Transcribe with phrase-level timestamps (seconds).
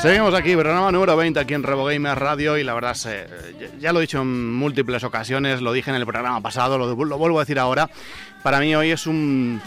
[0.00, 3.08] Seguimos aquí, programa número 20 aquí en RevoGamer Radio y la verdad es,
[3.80, 7.18] ya lo he dicho en múltiples ocasiones, lo dije en el programa pasado, lo, lo
[7.18, 7.90] vuelvo a decir ahora,
[8.44, 9.60] para mí hoy es un,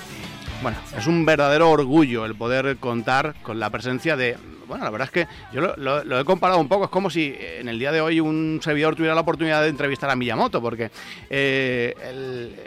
[0.62, 4.38] bueno, es un verdadero orgullo el poder contar con la presencia de,
[4.73, 7.70] bueno, la verdad es que yo lo, he comparado un poco, es como si en
[7.70, 10.89] el día de hoy un servidor tuviera la oportunidad de entrevistar a Miyamoto, porque
[11.30, 11.94] eh,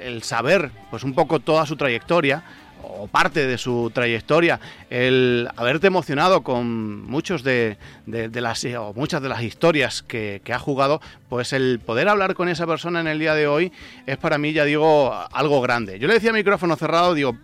[0.05, 2.45] el, saber pues un poco toda su trayectoria,
[2.85, 9.21] o parte de su trayectoria, el haberte emocionado con muchos de, de- las o muchas
[9.21, 13.19] de las historias que, ha jugado, pues el poder hablar con esa persona en el
[13.19, 13.73] día de hoy
[14.07, 15.99] es para mí, ya digo, algo grande.
[15.99, 17.37] Yo le decía a micrófono cerrado, digo,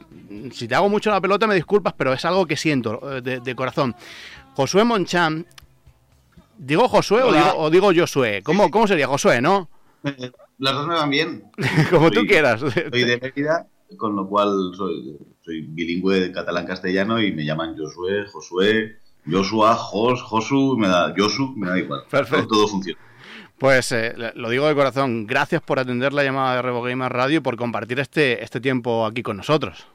[0.53, 3.55] si te hago mucho la pelota me disculpas, pero es algo que siento eh, de
[3.57, 3.97] corazón.
[4.55, 5.47] Josué Monchan,
[6.59, 8.43] ¿digo Josué o digo, o digo Josué?
[8.45, 9.69] ¿Cómo, ¿Cómo sería Josué, no?
[10.59, 11.45] Las dos me van bien.
[11.91, 12.61] Como tú quieras.
[12.61, 18.27] Soy de Mérida, con lo cual soy, soy bilingüe de catalán-castellano y me llaman Josué,
[18.31, 22.03] Josué, Joshua, Jos, Josu, me da Josu, me da igual.
[22.11, 22.49] Perfecto.
[22.49, 23.01] Todo, funciona.
[23.59, 27.39] Pues eh, lo digo de corazón, gracias por atender la llamada de Revo Gamer Radio
[27.39, 29.87] y por compartir este, este tiempo aquí con nosotros.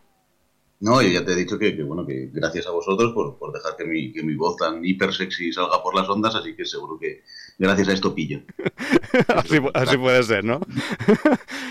[0.79, 3.51] No, y ya te he dicho que, que, bueno, que gracias a vosotros por, por
[3.51, 6.65] dejar que mi, que mi voz tan hiper sexy salga por las ondas, así que
[6.65, 7.23] seguro que
[7.57, 8.41] gracias a esto pillo.
[9.35, 10.59] así, pu- así puede ser, ¿no?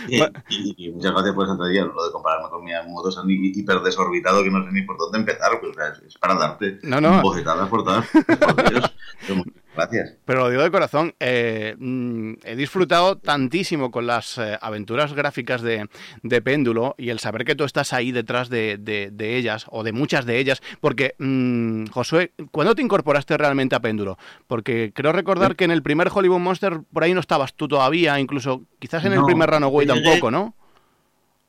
[0.08, 3.28] Y, y- y muchas gracias por esa entradilla, lo de compararme con mi modo tan
[3.28, 6.18] hi- hiper desorbitado que no sé ni por dónde empezar, pues o sea, es, es
[6.18, 7.20] para darte No, no.
[7.22, 8.06] bofetadas por todas.
[8.08, 8.94] Por Dios.
[9.76, 10.14] Gracias.
[10.24, 15.62] Pero lo digo de corazón, eh, mm, he disfrutado tantísimo con las eh, aventuras gráficas
[15.62, 15.88] de,
[16.22, 19.84] de Péndulo y el saber que tú estás ahí detrás de, de- de ellas, o
[19.84, 24.18] de muchas de ellas, porque, mm, Josué, ¿cuándo te incorporaste realmente a Péndulo?
[24.46, 28.18] Porque creo recordar que en el primer Hollywood Monster por ahí no estabas tú todavía,
[28.18, 30.54] incluso quizás en el primer Runaway tampoco, ¿no?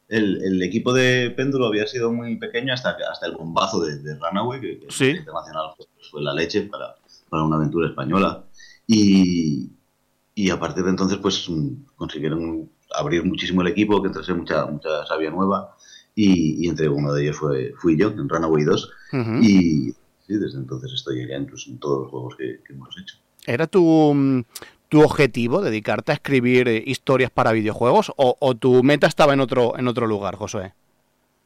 [0.10, 3.98] El, el equipo de Péndulo había sido muy pequeño hasta, que- hasta el bombazo de,
[3.98, 5.10] de Runaway, que, que Sí.
[5.12, 6.96] internacional fue, fue la leche para,
[7.30, 8.44] para una aventura española.
[8.88, 9.70] Y,
[10.36, 14.66] y a partir de entonces, pues mm, consiguieron abrir muchísimo el equipo, que entrase mucha,
[14.66, 15.76] mucha savia nueva.
[16.16, 18.92] Y, y entre uno de ellos fue, fui yo, en Runaway 2.
[19.14, 19.36] Ujú.
[19.42, 19.94] Y
[20.26, 23.18] sí, desde entonces estoy ya pues, en todos los juegos que, que hemos hecho.
[23.46, 24.44] ¿Era tu, mm,
[24.90, 29.42] tu objetivo dedicarte a escribir eh, historias para videojuegos o, o tu meta estaba en
[29.42, 30.74] otro, en otro lugar, Josué?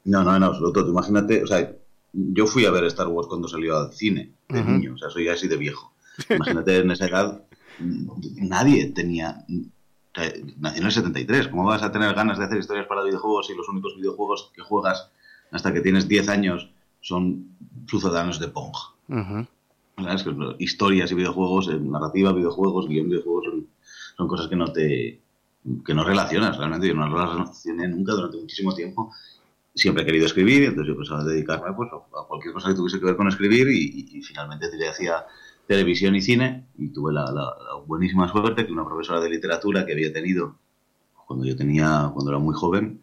[0.05, 0.83] No, no, en absoluto.
[0.83, 1.71] Tú imagínate, o sea,
[2.13, 5.27] yo fui a ver Star Wars cuando salió al cine, de niño, o sea, soy
[5.29, 5.93] así de viejo.
[6.29, 7.43] Imagínate en esa edad,
[7.79, 9.45] nadie tenía.
[10.13, 13.47] sea, nací en el 73, ¿cómo vas a tener ganas de hacer historias para videojuegos
[13.47, 15.09] si los únicos videojuegos que juegas
[15.51, 17.55] hasta que tienes 10 años son
[17.87, 18.75] ciudadanos de Pong?
[19.97, 20.23] ¿Sabes?
[20.23, 23.67] Que historias y videojuegos, eh, narrativa, videojuegos, guion de videojuegos son,
[24.17, 25.21] son cosas que no te
[25.85, 26.87] que no relacionas realmente.
[26.87, 29.13] Yo no las relacioné nunca durante muchísimo tiempo.
[29.73, 33.05] Siempre he querido escribir, entonces yo pensaba dedicarme pues, a cualquier cosa que tuviese que
[33.05, 35.25] ver con escribir y, y- finalmente tiré hacia
[35.67, 39.85] televisión y cine y tuve la, la- la buenísima suerte que una profesora de literatura
[39.85, 40.59] que había tenido
[41.27, 43.01] cuando yo tenía, cuando era muy joven,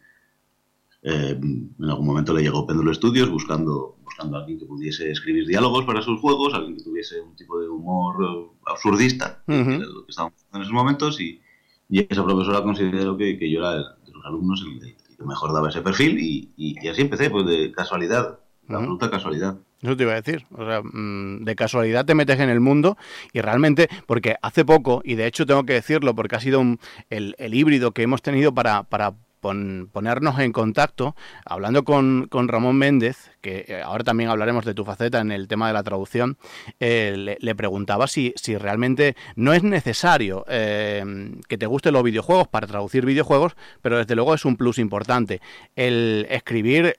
[1.03, 5.47] eh, en algún momento le llegó Péndulo Estudios buscando, buscando a alguien que pudiese escribir
[5.47, 9.71] diálogos para sus juegos, alguien que tuviese un tipo de humor eh, absurdista, que Ujú.
[9.85, 11.41] era lo que estábamos haciendo en esos momentos, y,
[11.89, 14.75] y esa profesora consideró que, que yo era de los alumnos el
[15.19, 18.77] que mejor daba ese perfil, y, y- y así empecé, pues de casualidad, de Ujú.
[18.77, 19.57] absoluta casualidad.
[19.83, 20.45] Eso te iba a decir.
[20.53, 22.97] O sea, mm, de casualidad te metes en el mundo
[23.33, 26.79] y realmente, porque hace poco, y de hecho tengo que decirlo porque ha sido un-
[27.11, 31.15] el, el híbrido que hemos tenido para, para pon- ponernos en contacto,
[31.45, 35.49] hablando con, con Ramón Méndez, que eh, ahora también hablaremos de tu faceta en el
[35.49, 36.37] tema de la traducción,
[36.81, 41.05] eh, le, preguntaba si, si realmente no es necesario eh,
[41.49, 45.41] que te gusten los videojuegos para traducir videojuegos, pero desde luego es un plus importante.
[45.77, 46.97] El escribir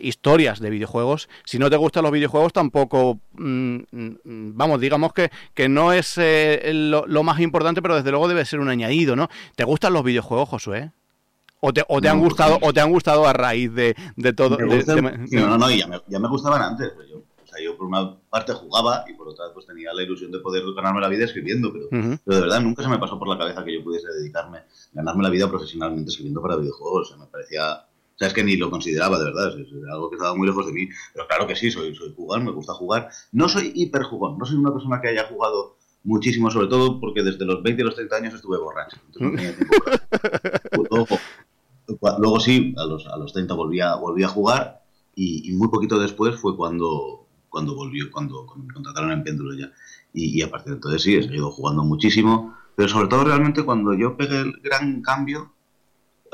[0.00, 3.78] historias de videojuegos, si no te gustan los videojuegos, tampoco, mm,
[4.54, 8.60] vamos, digamos que, que no es lo, lo más importante, pero desde luego debe ser
[8.60, 9.28] un añadido, ¿no?
[9.56, 10.92] ¿Te gustan los videojuegos, Josué?
[11.66, 14.32] ¿O te, o te No, han gustado o te han gustado a raíz de, de
[14.34, 14.58] todo?
[14.58, 16.90] Me de- gustan- de- sí, no, no, no, ya me, ya me gustaban antes.
[16.94, 20.02] pues yo, o sea, yo por una parte jugaba y por otra pues tenía la
[20.02, 23.18] ilusión de poder ganarme la vida escribiendo, pero, pero de verdad nunca se me pasó
[23.18, 24.58] por la cabeza que yo pudiese dedicarme,
[24.92, 27.06] ganarme la vida profesionalmente escribiendo para videojuegos.
[27.10, 29.58] O sea, me parecía o sea, es que ni lo consideraba, de verdad.
[29.58, 30.88] Es, algo que estaba muy lejos de mí.
[31.14, 33.08] Pero claro que sí, soy, soy jugón, me gusta jugar.
[33.32, 37.22] No soy hiper jugón, no soy una persona que haya jugado muchísimo, sobre todo porque
[37.24, 38.98] desde los 20 y los 30 años estuve borracho.
[42.18, 44.82] luego, sí, a los, a los 30 volví a, volví a jugar
[45.14, 49.72] y, muy poquito después fue cuando, cuando volvió, cuando, me contrataron en Péndulo ya.
[50.12, 52.56] Y, y a partir de entonces sí, he seguido jugando muchísimo.
[52.76, 55.54] Pero sobre todo realmente cuando yo pegué el gran cambio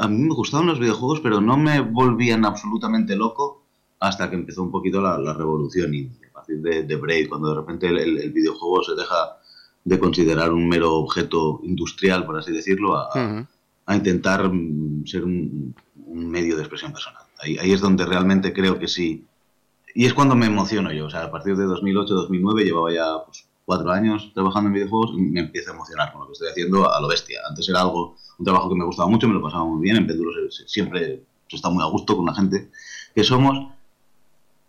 [0.01, 3.65] a mí me gustaban los videojuegos, pero no me volvían absolutamente loco
[4.01, 7.61] hasta que empezó un poquito la, revolución y a partir de, de Braid, cuando de
[7.61, 9.37] repente el, videojuego se deja
[9.85, 13.47] de considerar un mero objeto industrial, por así decirlo, a,
[13.97, 15.75] intentar mm, ser un,
[16.07, 17.23] medio de expresión personal.
[17.39, 19.27] Ahí, es donde realmente creo que sí.
[19.95, 21.07] Y es cuando me emociono yo.
[21.07, 25.23] O sea, a partir de 2008-2009 llevaba ya pues, cuatro años trabajando en videojuegos y
[25.23, 27.41] me empiezo a emocionar con lo que estoy haciendo a lo bestia.
[27.49, 30.07] Antes era algo un trabajo que me gustaba mucho, me lo pasaba muy bien, en
[30.07, 32.71] Péndulo siempre se está muy a gusto con la gente
[33.15, 33.69] que somos,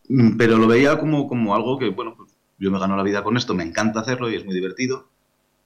[0.09, 3.23] mm, pero lo veía como, como algo que, bueno, pues yo me gano la vida
[3.23, 5.07] con esto, me encanta hacerlo y es muy divertido,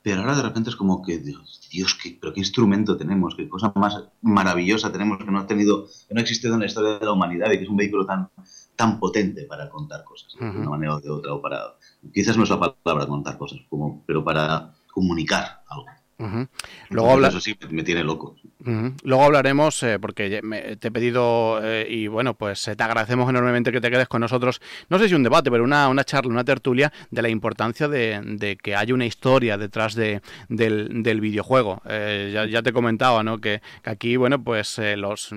[0.05, 3.49] pero ahora de repente es como que, Dios, Dios qué, pero qué instrumento tenemos, qué
[3.49, 6.99] cosa más maravillosa tenemos que no ha tenido, que no ha existido en la historia
[6.99, 8.29] de la humanidad y que es un vehículo tan,
[8.75, 11.73] tan potente para contar cosas, de una manera o de otra, o para,
[12.13, 16.47] quizás no es la palabra contar cosas, como, pero para comunicar algo.
[16.91, 18.35] Luego Eso sí me tiene loco.
[19.03, 20.41] Luego hablaremos, eh, porque
[20.79, 24.21] te he pedido, eh, y bueno, pues eh, te agradecemos enormemente que te quedes con
[24.21, 24.59] nosotros,
[24.89, 28.57] no sé si un debate, pero una, una charla, una tertulia de la importancia de,
[28.61, 31.81] que haya una historia detrás de, del, videojuego.
[31.85, 33.39] Ya, te comentaba, ¿no?
[33.39, 35.29] Que, aquí, bueno, pues los,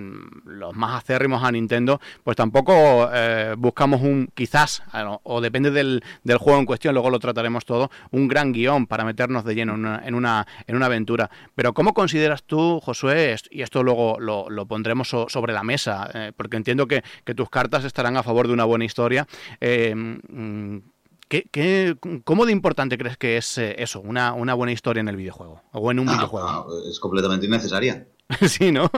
[0.45, 3.11] los más acérrimos a Nintendo, pues tampoco
[3.59, 4.83] buscamos un, quizás,
[5.23, 9.05] o depende del, del, juego en cuestión, luego lo trataremos todo, un gran guion para
[9.05, 11.31] meternos de lleno en una, en una, en una aventura.
[11.55, 13.18] Pero ¿cómo consideras tú, Josué,
[13.51, 17.03] y esto luego lo, pondremos sobre la mesa, eh, porque entiendo que,
[17.35, 19.27] tus cartas estarán a favor de una buena historia.
[19.61, 20.79] Eh, mm,
[21.29, 25.17] ¿Qué, cómo de importante crees que es eh, eso, una, una, buena historia en el
[25.17, 26.49] videojuego o en un ah, videojuego?
[26.49, 28.07] Ah, es completamente innecesaria.
[28.49, 28.91] sí, ¿no?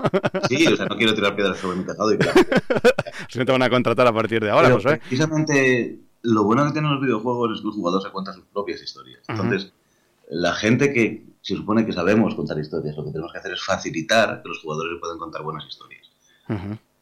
[0.48, 2.40] sí, o sea, no quiero tirar piedras sobre mi tejado y claro.
[3.28, 4.98] Se te van a contratar a partir de ahora, José.
[4.98, 8.82] Precisamente lo bueno que tienen los videojuegos es que el jugador se cuenta sus propias
[8.82, 9.22] historias.
[9.28, 9.72] Entonces,
[10.28, 13.62] la gente que se supone que sabemos contar historias, lo que tenemos que hacer es
[13.62, 16.10] facilitar que los jugadores puedan contar buenas historias.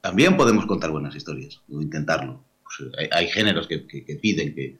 [0.00, 2.44] También podemos contar buenas historias, o intentarlo.
[2.62, 4.78] Pues, hay, géneros que, piden que,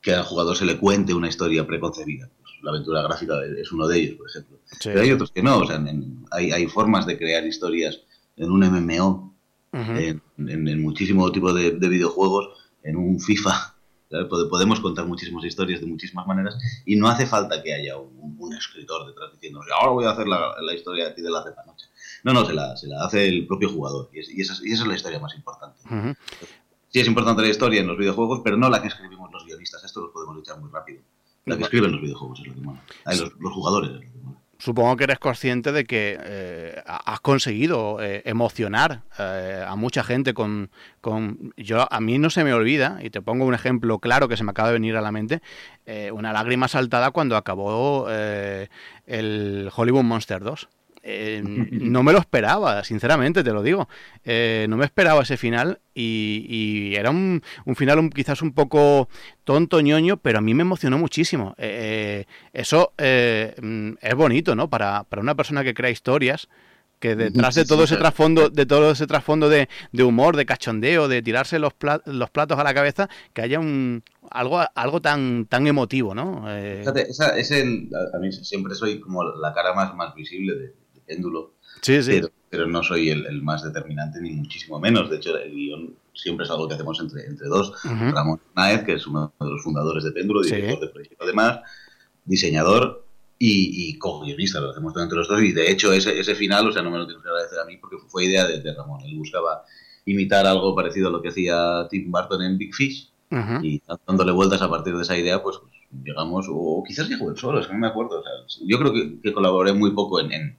[0.00, 2.30] que, al jugador se le cuente una historia preconcebida.
[2.40, 4.58] Pues, la aventura gráfica es uno de ellos, por ejemplo.
[4.82, 5.58] Pero hay otros que no.
[5.58, 5.82] O sea,
[6.30, 8.00] hay, hay, formas de crear historias
[8.36, 9.34] en un MMO,
[9.72, 12.48] en, en, muchísimo tipo de, de videojuegos,
[12.82, 13.74] en un FIFA
[14.10, 19.06] Podemos contar muchísimas historias de muchísimas maneras y no hace falta que haya un, escritor
[19.06, 21.86] detrás diciendo, ahora voy a hacer la, historia de ti de la noche.
[22.24, 25.20] No, no, se la, se la hace el propio jugador y, esa, es la historia
[25.20, 25.78] más importante.
[26.88, 29.84] Sí es importante la historia en los videojuegos, pero no la que escribimos los guionistas.
[29.84, 31.00] Esto lo podemos luchar muy rápido.
[31.46, 32.82] La que escriben los videojuegos es lo que mola.
[33.06, 33.92] Los, los jugadores
[34.60, 40.34] supongo que eres consciente de que eh, has conseguido eh, emocionar eh, a mucha gente
[40.34, 40.70] con,
[41.00, 44.36] con, Yo, a mí no se me olvida, y te pongo un ejemplo claro que
[44.36, 45.42] se me acaba de venir a la mente,
[46.12, 50.68] una lágrima saltada cuando acabó el Hollywood Monster 2.
[51.02, 51.42] Eh,
[51.72, 53.88] no me lo esperaba, sinceramente te lo digo.
[54.24, 57.42] Eh, no me esperaba ese final y, era un,
[57.74, 59.08] final quizás un poco
[59.44, 61.54] tonto, ñoño, pero a mí me emocionó muchísimo.
[61.58, 64.68] Eh, eso mm, es bonito, ¿no?
[64.68, 66.48] Para, una persona que crea historias
[66.98, 69.68] que detrás de todo ese trasfondo, de todo ese trasfondo de,
[70.04, 71.72] humor, de cachondeo, de tirarse los,
[72.04, 76.44] los platos a la cabeza, que haya un algo, algo tan, tan emotivo, ¿no?
[76.80, 80.74] Fíjate, esa, a mí siempre soy como la cara más, más visible de,
[81.10, 81.54] péndulo.
[81.82, 82.20] Sí, sí.
[82.50, 85.08] Pero, no soy el, más determinante, ni muchísimo menos.
[85.08, 87.72] De hecho, el guion siempre es algo que hacemos entre, entre dos.
[87.84, 91.60] Ramón Naez, que es uno de los fundadores de Péndulo, director de proyecto además,
[92.24, 93.04] diseñador
[93.38, 95.40] y, y co-guionista, lo hacemos entre los dos.
[95.42, 97.64] Y de hecho, ese, ese final, o sea, no me lo tengo que agradecer a
[97.64, 99.00] mí porque fue idea de, Ramón.
[99.04, 99.64] Él buscaba
[100.04, 103.10] imitar algo parecido a lo que hacía Tim Burton en Big Fish.
[103.62, 105.60] Y dándole vueltas a partir de esa idea, pues,
[106.04, 108.18] llegamos, o quizás llegó él solo, es que no me acuerdo.
[108.18, 108.32] O sea,
[108.66, 110.56] yo creo que, que, colaboré muy poco en, en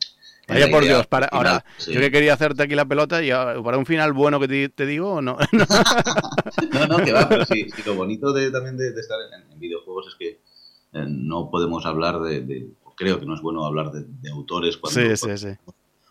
[0.51, 3.29] Vaya por Dios, para ahora, yo que quería hacerte aquí la pelota y
[3.63, 5.37] para un final bueno que te, digo, ¿o no?
[6.73, 9.17] no, no, que va, pero sí, lo bonito de, también de, estar
[9.49, 10.27] en, videojuegos es que
[10.93, 15.37] eh, no podemos hablar de, creo que no es bueno hablar de, autores cuando sí,
[15.37, 15.47] sí,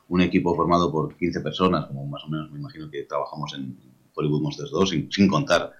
[0.08, 3.78] un equipo formado por 15 personas, como más o menos me imagino que trabajamos en
[4.14, 5.72] Hollywood Monsters 2, sin, contar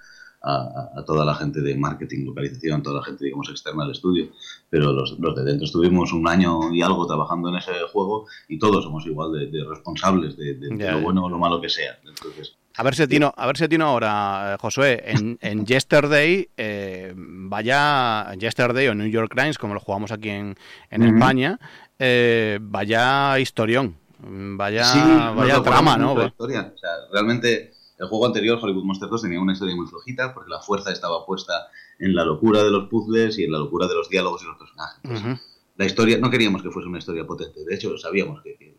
[0.43, 4.29] a, toda la gente de marketing, localización, toda la gente, digamos, externa al estudio,
[4.69, 8.59] pero los, los, de dentro estuvimos un año y algo trabajando en ese juego y
[8.59, 11.99] todos somos igual de, responsables de, lo bueno o lo malo que sea.
[12.05, 15.03] Entonces, a ver si atino, a ver si atino ahora, Josué.
[15.05, 20.55] En, en Yesterday, eh, vaya Yesterday o New York Times, como lo jugamos aquí en,
[20.91, 21.59] en España,
[21.99, 26.25] eh, vaya historión, vaya, vaya trama, ¿no?
[26.25, 26.73] Historia.
[26.75, 30.49] O sea, realmente el juego anterior, Hollywood Monster 2, tenía una historia muy flojita porque
[30.49, 33.95] la fuerza estaba puesta en la locura de los puzzles y en la locura de
[33.95, 35.39] los diálogos y los personajes.
[35.77, 38.75] La historia, no queríamos que fuese una historia potente, de hecho sabíamos que,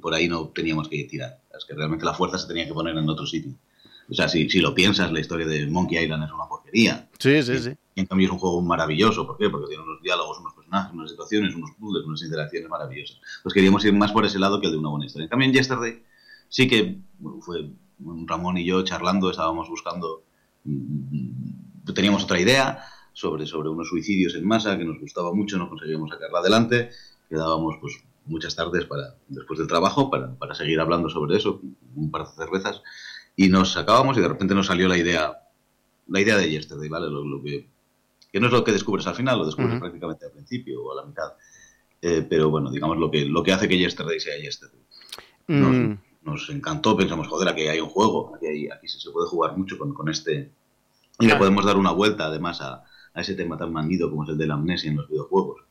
[0.00, 2.96] por ahí no teníamos que tirar, es que realmente la fuerza se tenía que poner
[2.96, 3.52] en otro sitio.
[4.08, 7.08] O sea, si, si lo piensas, la historia de Monkey Island es una porquería.
[7.18, 7.70] Sí, sí, sí.
[7.94, 9.50] Y en cambio es un juego maravilloso, ¿por qué?
[9.50, 13.20] Porque tiene unos diálogos, unos personajes, unas situaciones, unos puzzles, unas interacciones maravillosas.
[13.42, 15.24] Pues queríamos ir más por ese lado que el de una buena historia.
[15.24, 16.02] En cambio en Yesterday
[16.48, 16.98] sí que
[17.40, 17.70] fue
[18.26, 20.22] Ramón y yo charlando estábamos buscando,
[20.64, 25.68] mm, teníamos otra idea sobre, sobre unos suicidios en masa que nos gustaba mucho, no
[25.68, 26.90] conseguíamos sacarla adelante,
[27.28, 31.60] quedábamos pues muchas tardes para después del trabajo para, para seguir hablando sobre eso,
[31.96, 32.82] un par de cervezas,
[33.36, 35.38] y nos sacábamos y de repente nos salió la idea,
[36.08, 37.08] la idea de Yesterday, ¿vale?
[37.10, 37.68] Lo, que,
[38.32, 41.02] que no es lo que descubres al final, lo descubres prácticamente al principio o a
[41.02, 41.32] la mitad.
[42.02, 44.80] Eh, pero bueno, digamos lo que, lo que hace que Yesterday sea Yesterday.
[45.48, 49.78] Mm nos encantó, pensamos, joder, aquí hay un juego, aquí, aquí se puede jugar mucho
[49.78, 50.52] con, con este...
[51.18, 54.30] Y le podemos dar una vuelta además a, a, ese tema tan manido como es
[54.30, 55.62] el de la amnesia en los videojuegos.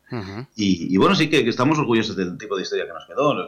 [0.55, 3.47] y, y, bueno, sí que, estamos orgullosos del tipo de historia que nos quedó.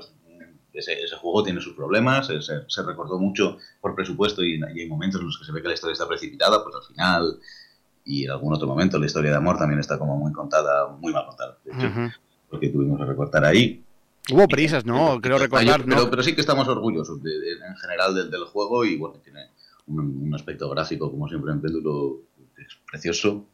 [0.73, 5.21] Ese, ese juego tiene sus problemas, se, se, recordó mucho por presupuesto y, hay momentos
[5.21, 7.39] en los que se ve que la historia está precipitada, pues al final
[8.03, 11.13] y en algún otro momento la historia de amor también está como muy contada, muy
[11.13, 12.15] mal contada, de hecho,
[12.49, 13.83] porque tuvimos que recortar ahí.
[14.29, 15.19] Hubo prisas, ¿no?
[15.19, 19.47] Creo recordar, pero, pero, sí que estamos orgullosos en general del, juego y bueno, tiene
[19.87, 22.21] un, aspecto gráfico, como siempre en Péndulo,
[22.57, 23.47] es precioso.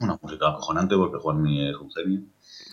[0.00, 2.20] Una música acojonante porque Juanmi es un genio.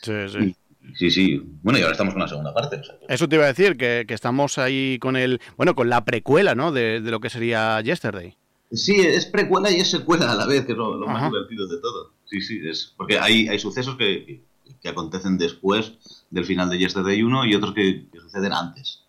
[0.02, 0.56] Sí, sí.
[0.96, 1.44] sí, sí.
[1.62, 2.82] Bueno, y ahora estamos con la segunda parte.
[3.08, 5.40] Eso te iba a decir, que, estamos ahí con el.
[5.56, 6.72] Bueno, con la precuela, ¿no?
[6.72, 8.36] De, lo que sería Yesterday.
[8.72, 11.78] Sí, es precuela y es secuela a la vez, que es lo, más divertido de
[11.78, 12.12] todo.
[12.25, 12.94] Sí, sí, es.
[12.98, 14.42] Porque hay, hay sucesos que
[14.82, 15.94] que acontecen después
[16.36, 19.06] del final de Yesterday 1 y otros que, suceden antes.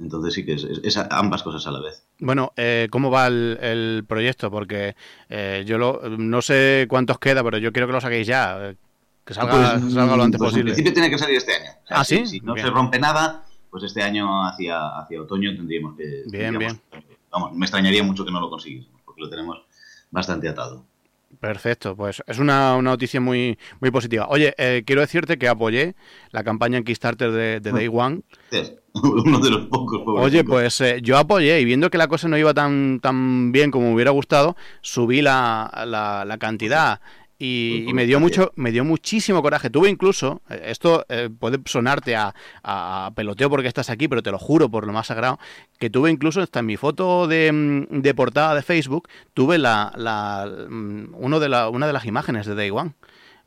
[0.00, 2.02] Entonces sí que es, ambas cosas a la vez.
[2.18, 4.50] Bueno, eh, ¿cómo va el, proyecto?
[4.50, 4.96] Porque
[5.28, 8.74] eh, yo lo, no sé cuántos queda, pero yo quiero que lo saquéis ya.
[9.22, 10.70] Que salga, pues, lo antes pues posible.
[10.70, 11.72] En principio tiene que salir este año.
[11.90, 12.26] ¿Ah, sí?
[12.26, 16.22] Si, no se rompe nada, pues este año hacia, hacia otoño tendríamos que...
[16.26, 16.80] Bien, bien.
[17.30, 19.58] Vamos, me extrañaría mucho que no lo consiguiésemos, porque lo tenemos
[20.10, 20.86] bastante atado.
[21.40, 24.26] Perfecto, pues es una, noticia muy, muy positiva.
[24.28, 25.94] Oye, eh, quiero decirte que apoyé
[26.32, 28.22] la campaña en Kickstarter de, de Day One.
[28.94, 30.02] Uno de los pocos.
[30.06, 33.70] Oye, pues eh, yo apoyé y viendo que la cosa no iba tan, tan bien
[33.70, 37.00] como me hubiera gustado, subí la, la, la cantidad
[37.40, 39.70] y, me dio mucho, me dio muchísimo coraje.
[39.70, 42.34] Tuve incluso, eh, esto eh, puede sonarte a,
[43.14, 45.38] peloteo porque estás aquí, pero te lo juro por lo más sagrado,
[45.78, 49.92] que tuve incluso hasta en mi foto de, mm, de portada de Facebook, tuve la,
[49.96, 52.94] la mm, uno de la, una de las imágenes de Day One.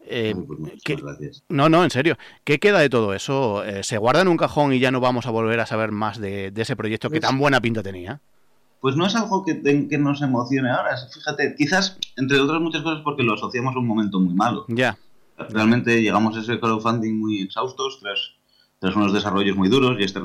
[0.03, 2.17] Eh, pues no, no, en serio.
[2.43, 3.63] ¿Qué queda de todo eso?
[3.83, 6.49] ¿Se guarda en un cajón y ya no vamos a volver a saber más de,
[6.49, 8.19] de ese proyecto que pues tan buena pinta tenía?
[8.81, 10.97] Pues no es algo que, que, nos emocione ahora.
[11.13, 14.65] Fíjate, quizás, entre otras muchas cosas, porque lo asociamos a un momento muy malo.
[14.69, 14.97] Ya.
[15.37, 18.33] Realmente llegamos a ese crowdfunding muy exhaustos, tras,
[18.79, 20.19] tras unos desarrollos muy duros, y este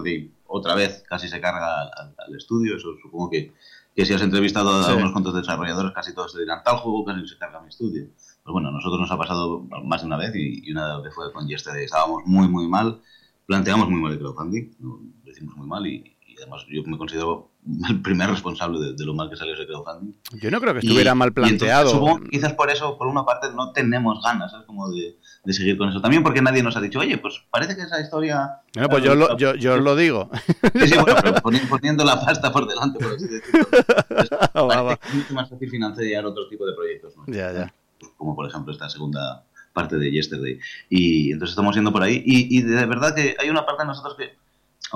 [0.46, 2.78] otra vez casi se carga al, estudio.
[2.78, 3.52] Eso supongo que,
[3.94, 7.28] que, si has entrevistado a unos cuantos desarrolladores, casi todos te dirán tal juego, casi
[7.28, 8.06] se carga mi estudio.
[8.42, 11.30] Pues bueno, a nosotros nos ha pasado más de una vez, y, una vez fue
[11.30, 11.84] con Yesterday.
[11.84, 13.02] Estábamos muy, muy mal,
[13.44, 17.50] planteamos muy mal el crowdfunding, lo hicimos muy mal, y, y además yo me considero
[17.88, 20.14] el primer responsable de, lo mal que salió ese crowdfunding.
[20.40, 21.90] Yo no creo que estuviera mal planteado.
[21.90, 25.16] supongo, quizás por eso, por una parte, no tenemos ganas como de,
[25.52, 26.00] seguir con eso.
[26.00, 28.60] También porque nadie nos ha dicho, oye, pues parece que esa historia...
[28.74, 30.30] Bueno, pues yo, lo, yo, yo lo digo.
[30.74, 33.66] Sí, sí, bueno, pero poniendo la pasta por delante, por así decirlo.
[34.16, 37.14] Es, mucho más fácil financiar otro tipo de proyectos.
[37.26, 37.74] Ya, ya.
[38.16, 40.58] Como por ejemplo esta segunda parte de Yesterday.
[40.88, 42.22] Y entonces estamos yendo por ahí.
[42.24, 44.36] Y, y de verdad que hay una parte de nosotros que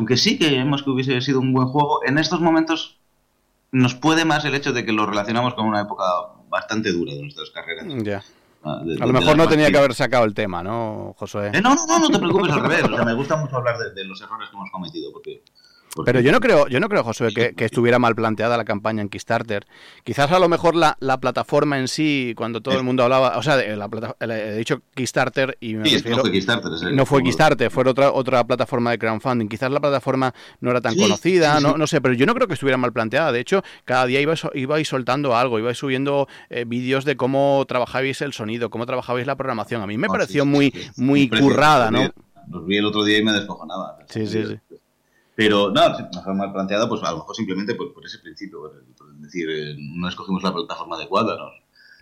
[0.01, 2.97] aunque sí que vemos que hubiese sido un buen juego, en estos momentos
[3.71, 6.05] nos puede más el hecho de que lo relacionamos con una época
[6.49, 7.85] bastante dura de nuestras carreras.
[8.03, 8.23] Ya.
[8.65, 11.51] Ah, a lo mejor no tenía que haber sacado el tema, ¿no, Josué?
[11.53, 12.83] Eh, no, no, no, no te preocupes al revés.
[12.85, 15.43] O sea, me gusta mucho hablar de, los errores que hemos cometido, Porque-
[16.05, 19.03] Pero yo no creo, yo no creo, Josué, que, que estuviera mal planteada la campaña
[19.03, 19.67] en Kickstarter.
[20.05, 23.43] Quizás a lo mejor la, la plataforma en sí, cuando todo el mundo hablaba, o
[23.43, 26.73] sea, de la plata- he dicho Kickstarter y me Sí, refiero- no fue Kickstarter.
[26.89, 29.49] el- no fue Kickstarter, fue otra otra plataforma de crowdfunding.
[29.49, 32.35] Quizás la plataforma no era tan Sí, conocida, sí, no, no sé, pero yo no
[32.35, 33.33] creo que estuviera mal planteada.
[33.33, 38.21] De hecho, cada día ibais, ibais soltando algo, ibais subiendo eh, vídeos de cómo trabajabais
[38.23, 39.83] el sonido, cómo trabajabais la programación.
[39.83, 42.11] A mí me No, pareció muy, muy currada, ¿no?
[42.49, 43.99] Los vi el otro día y me descojonaba.
[44.09, 44.57] Sí, sí, sí.
[45.41, 48.61] Pero no, no fue mal planteada, pues a lo mejor simplemente por, por ese principio.
[48.61, 51.53] por- por decir, eh, no escogimos la plataforma adecuada, nos,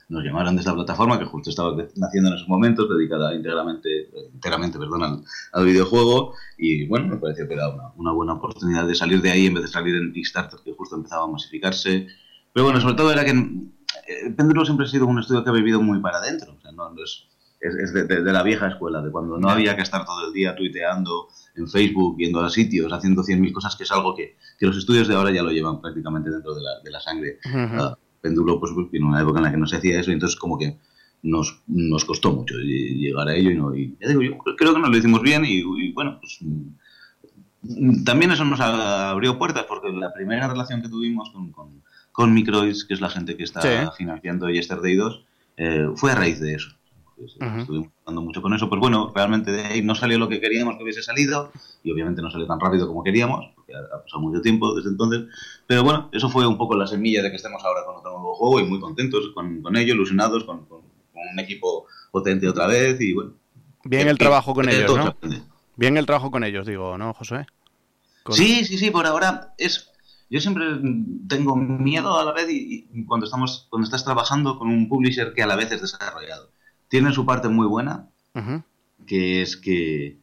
[0.09, 4.31] nos llamaron de esta plataforma que justo estaba naciendo en esos momentos, dedicada íntegramente, eh,
[4.35, 6.35] enteramente perdón, al, al videojuego.
[6.57, 9.55] Y bueno, me pareció que era una, una buena oportunidad de salir de ahí en
[9.55, 12.09] vez de salir en Kickstarter, que justo empezaba a masificarse.
[12.53, 15.53] Pero bueno, sobre todo era que eh, Péndulo siempre ha sido un estudio que ha
[15.53, 16.55] vivido muy para adentro.
[16.57, 17.25] O sea, no, no es,
[17.61, 20.27] es, es de, de- de la vieja escuela, de cuando no había que estar todo
[20.27, 24.37] el día tuiteando en Facebook, viendo a sitios, haciendo 100.000 cosas, que es algo que,
[24.59, 27.39] que los estudios de ahora ya lo llevan prácticamente dentro de la, de la sangre.
[27.45, 27.83] Ujú.
[27.83, 30.39] Ah, Péndulo, pues vino una época en la que no se hacía eso, y entonces
[30.39, 30.77] como que
[31.23, 34.75] nos, nos costó mucho ll- llegar a ello y, no, y ya digo, yo creo
[34.75, 39.65] que nos lo hicimos bien y, y bueno, pues mm, también eso nos abrió puertas
[39.69, 43.45] porque la primera relación que tuvimos con, con, con Microids, que es la gente que
[43.45, 43.69] está Sí.
[43.97, 45.25] financiando Yesterday 2,
[45.57, 46.71] eh, fue a raíz de eso.
[47.19, 47.37] Pues.
[47.61, 50.77] Estuvimos hablando mucho con eso, pues bueno, realmente de ahí no salió lo que queríamos
[50.77, 51.51] que hubiese salido
[51.83, 55.25] y obviamente no salió tan rápido como queríamos, porque ha, pasado mucho tiempo desde entonces,
[55.67, 58.35] pero bueno, eso fue un poco la semilla de que estemos ahora con otro nuevo
[58.35, 60.83] juego y muy contentos con, con ello, ilusionados, con, con-
[61.13, 63.33] con un equipo potente otra vez y bueno.
[63.85, 65.17] Bien el trabajo con de ellos, ¿no?
[65.77, 67.47] Bien el trabajo con ellos, digo, ¿no, Josué?
[68.23, 69.91] Con- Sí, sí, sí, por ahora es...
[70.31, 70.67] Yo siempre
[71.27, 75.33] tengo miedo a la vez y, y cuando, estamos, cuando estás trabajando con un publisher
[75.33, 76.51] que a la vez es desarrollado.
[76.89, 78.63] Tiene su parte muy buena, Ujú.
[79.07, 80.19] que es que,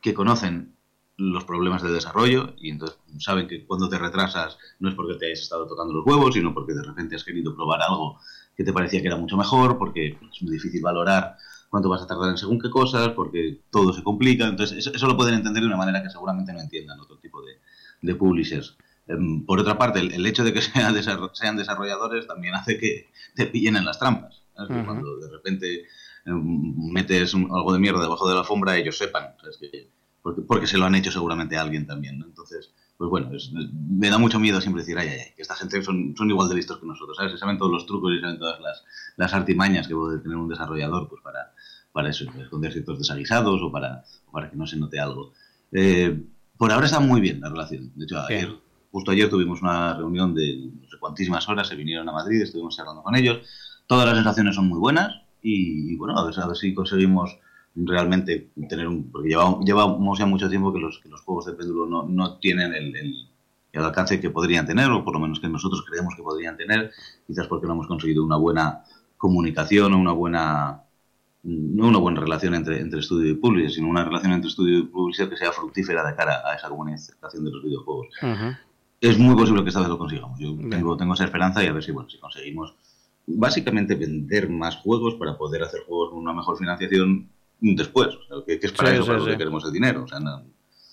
[0.00, 0.74] que conocen
[1.16, 5.26] los problemas de desarrollo y entonces saben que cuando te retrasas no es porque te
[5.26, 8.18] hayas estado tocando los huevos, sino porque de repente has querido probar algo
[8.56, 11.36] que te parecía que era mucho mejor, porque es muy difícil valorar
[11.68, 14.46] cuánto vas a tardar en según qué cosas, porque todo se complica.
[14.46, 17.42] Entonces, eso, eso lo pueden entender de una manera que seguramente no entiendan otro tipo
[17.42, 17.58] de,
[18.02, 18.76] de publishers.
[19.06, 22.76] Em, Por otra parte, el, el hecho de que sean, desarro- sean desarrolladores también hace
[22.78, 24.42] que te pillen en las trampas.
[24.66, 24.84] Que Ujú.
[24.84, 25.84] Cuando de repente
[26.24, 29.34] metes un- algo de mierda debajo de la alfombra, ellos sepan.
[29.40, 29.56] ¿sabes?
[29.58, 29.88] Que,
[30.22, 32.18] porque, porque se lo han hecho seguramente a alguien también.
[32.18, 32.26] ¿no?
[32.26, 35.54] Entonces, pues bueno, es- me da mucho miedo siempre decir, ay, ay, ay, que esta
[35.56, 37.32] gente son, son igual de listos que nosotros, ¿sabes?
[37.32, 38.84] Se saben todos los trucos y saben todas las,
[39.16, 41.52] las artimañas que puede tener un desarrollador pues para,
[41.92, 45.32] para eso, para esconder ciertos desaguisados o para, para que no se note algo.
[45.72, 46.20] Eh,
[46.58, 47.90] por ahora está muy bien la relación.
[47.94, 48.50] De hecho, ayer,
[48.90, 52.76] justo ayer tuvimos una reunión de no sé cuantísimas horas, se vinieron a Madrid, estuvimos
[52.76, 53.38] charlando con ellos.
[53.86, 57.38] Todas las sensaciones son muy buenas y, y bueno, a ver, a ver si conseguimos
[57.74, 59.10] realmente tener un...
[59.10, 62.38] Porque llevamos, llevamos ya mucho tiempo que los, que los juegos de péndulo no, no
[62.38, 63.26] tienen el, el-
[63.72, 66.90] el alcance que podrían tener, o por lo menos que nosotros creemos que podrían tener,
[67.24, 68.82] quizás porque no hemos conseguido una buena
[69.16, 70.82] comunicación o una buena
[71.42, 74.82] no una buena relación entre, entre estudio y publisher, sino una relación entre estudio y
[74.82, 78.08] publisher que sea fructífera de cara a esa comunicación de los videojuegos.
[78.20, 78.56] Ujú.
[79.00, 80.38] Es muy posible que esta vez lo consigamos.
[80.38, 82.74] Yo tengo, tengo esa esperanza y a ver si, bueno, si conseguimos
[83.36, 87.28] básicamente vender más juegos para poder hacer juegos con una mejor financiación
[87.60, 88.08] después.
[88.08, 89.30] O sea, que, que es para Sí, eso sí, para lo sí.
[89.32, 90.04] que queremos el dinero.
[90.04, 90.42] O sea, no-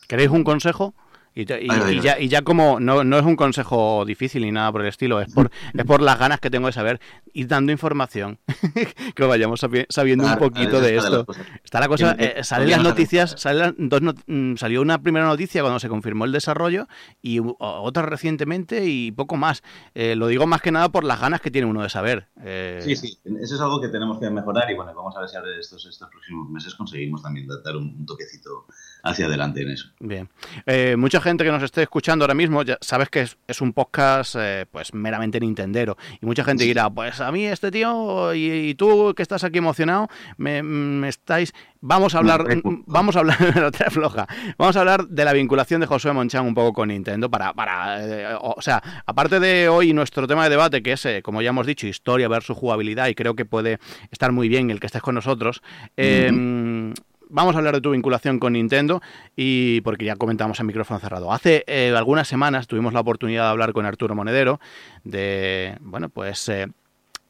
[0.08, 0.94] ¿Queréis un consejo?
[1.38, 4.72] Y, y- y ya, y ya como no, no es un consejo difícil ni nada
[4.72, 7.00] por el estilo, es por, es por las ganas que tengo de saber,
[7.34, 8.40] ir dando información,
[9.16, 11.28] que vayamos sabi- sabiendo un Claro, poquito esa de esto.
[11.64, 15.28] Está la cosa, eh, salen las noticias, salen las dos not- mm, salió una primera
[15.28, 16.88] noticia cuando se confirmó el desarrollo
[17.22, 19.62] y otra recientemente y poco más.
[19.94, 22.30] Eh, lo digo más que nada por las ganas que tiene uno de saber.
[22.44, 25.30] Eh, Sí, sí, eso es algo que tenemos que mejorar y bueno, vamos a ver
[25.30, 28.66] si ahora estos, estos próximos meses conseguimos también dar un, un toquecito
[29.04, 29.90] hacia adelante en eso.
[30.00, 30.30] Bien.
[30.66, 33.74] Eh, mucha gente que nos esté escuchando ahora mismo, ya sabes que es, es un
[33.74, 35.98] podcast eh, pues meramente nintendero.
[36.22, 39.58] Y mucha gente dirá, pues a mí este tío y, y tú que estás aquí
[39.58, 41.54] emocionado, me, me estáis...
[41.80, 42.44] Vamos a hablar,
[42.88, 44.26] vamos a hablar, lo trae floja.
[44.58, 48.04] Vamos a hablar de la vinculación de Josué Monchán un poco con Nintendo para, para
[48.04, 51.42] eh, o, o sea, aparte de hoy nuestro tema de debate que es, eh, como
[51.42, 53.80] ya hemos dicho, historia versus jugabilidad y creo que puede
[54.12, 55.62] estar muy bien el que estés con nosotros.
[55.98, 56.94] eh,
[57.30, 59.02] Vamos a hablar de tu vinculación con Nintendo
[59.36, 61.32] y porque ya comentamos en micrófono cerrado.
[61.34, 64.60] Hace eh, algunas semanas tuvimos la oportunidad de hablar con Arturo Monedero
[65.04, 66.68] de, bueno, pues eh,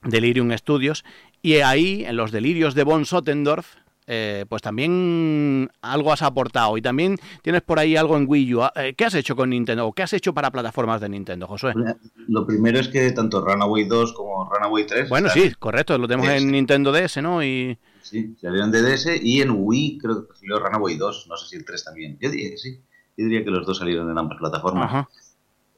[0.03, 1.03] Delirium Studios
[1.41, 3.75] y ahí en los delirios de Von Sottendorf
[4.09, 8.61] eh, pues también algo has aportado y también tienes por ahí algo en Wii U.
[8.75, 9.85] Eh, ¿Qué has hecho con Nintendo?
[9.85, 11.73] ¿O ¿Qué has hecho para plataformas de Nintendo, Josué?
[12.29, 16.07] Lo primero es que tanto Runaway 2 como Runaway 3 Bueno, están- sí, correcto, lo
[16.07, 16.51] tenemos Sí, en.
[16.51, 17.43] Nintendo DS, ¿no?
[17.43, 17.77] Y
[18.09, 21.55] Sí, salieron de DS y en Wii creo que salió Runaway 2, no sé si
[21.57, 22.17] el 3 también.
[22.19, 22.81] Yo diría que sí.
[23.17, 24.85] Yo diría que los dos salieron en ambas plataformas.
[24.85, 25.09] Ajá.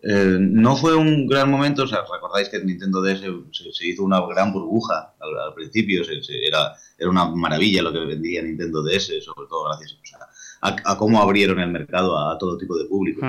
[0.02, 3.20] Eh, no fue un gran momento, o sea, recordáis que Nintendo DS
[3.52, 7.82] se, se hizo una gran burbuja al, al principio, se- se- era, era una maravilla
[7.82, 10.20] lo que vendía Nintendo DS, sobre todo gracias o sea,
[10.62, 13.26] a, a cómo abrieron el mercado a, todo tipo de público.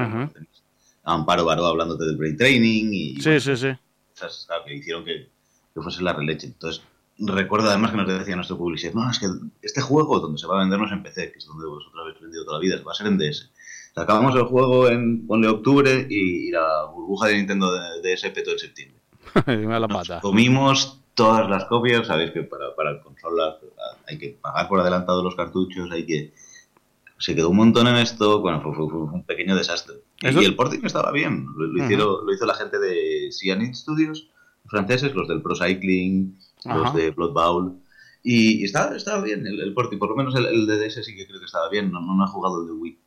[1.03, 3.69] Amparo Baró hablándote del brain training y Sí, sí, sí.
[4.13, 5.29] cosas claro, que hicieron que,
[5.75, 6.47] que fuese la releche.
[6.49, 6.83] Entonces,
[7.21, 9.27] recuerdo además que nos decía nuestro publisher, no, es que
[9.63, 12.01] este juego donde se va a vender no es en PC, que es donde vosotros
[12.03, 13.51] habéis vendido toda la vida, va a ser en DS.
[13.95, 18.59] Sacábamos el juego en, ponle octubre y, y la burbuja de Nintendo DS petó en
[18.59, 19.01] septiembre.
[19.47, 20.21] Dime la Nos pata.
[20.21, 23.57] comimos todas las copias, sabéis que para, para consolas
[24.09, 26.33] hay que pagar por adelantado los cartuchos, hay que...
[27.19, 29.97] Se quedó un montón en esto, bueno, fue, fue- fue un pequeño desastre.
[30.23, 33.75] Eso- y el porting estaba bien, lo, lo hicieron, lo hizo la gente de Cyanide
[33.75, 34.29] Studios,
[34.67, 37.81] franceses, los del Pro Cycling, los de Blood Bowl,
[38.23, 41.05] y, y estaba, estaba bien el, el porting, por lo menos el, el de DS
[41.05, 42.99] sí que creo que estaba bien, no, no, no he jugado el de Wii.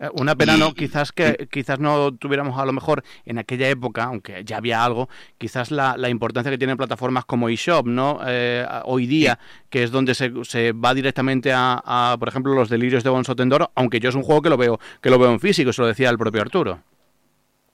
[0.00, 0.74] Eh, Una pena, ¿no?
[0.74, 5.08] Quizás que quizás no tuviéramos a lo mejor en aquella época, aunque ya había algo,
[5.38, 8.20] quizás la, la importancia que tienen plataformas como eShop, ¿no?
[8.26, 9.38] Eh, hoy día,
[9.70, 13.72] que es donde se, se va directamente a, a, por ejemplo, los delirios de Bonsotendoro,
[13.74, 15.88] aunque yo es un juego que lo veo que lo veo en físico, eso lo
[15.88, 16.80] decía el propio Arturo.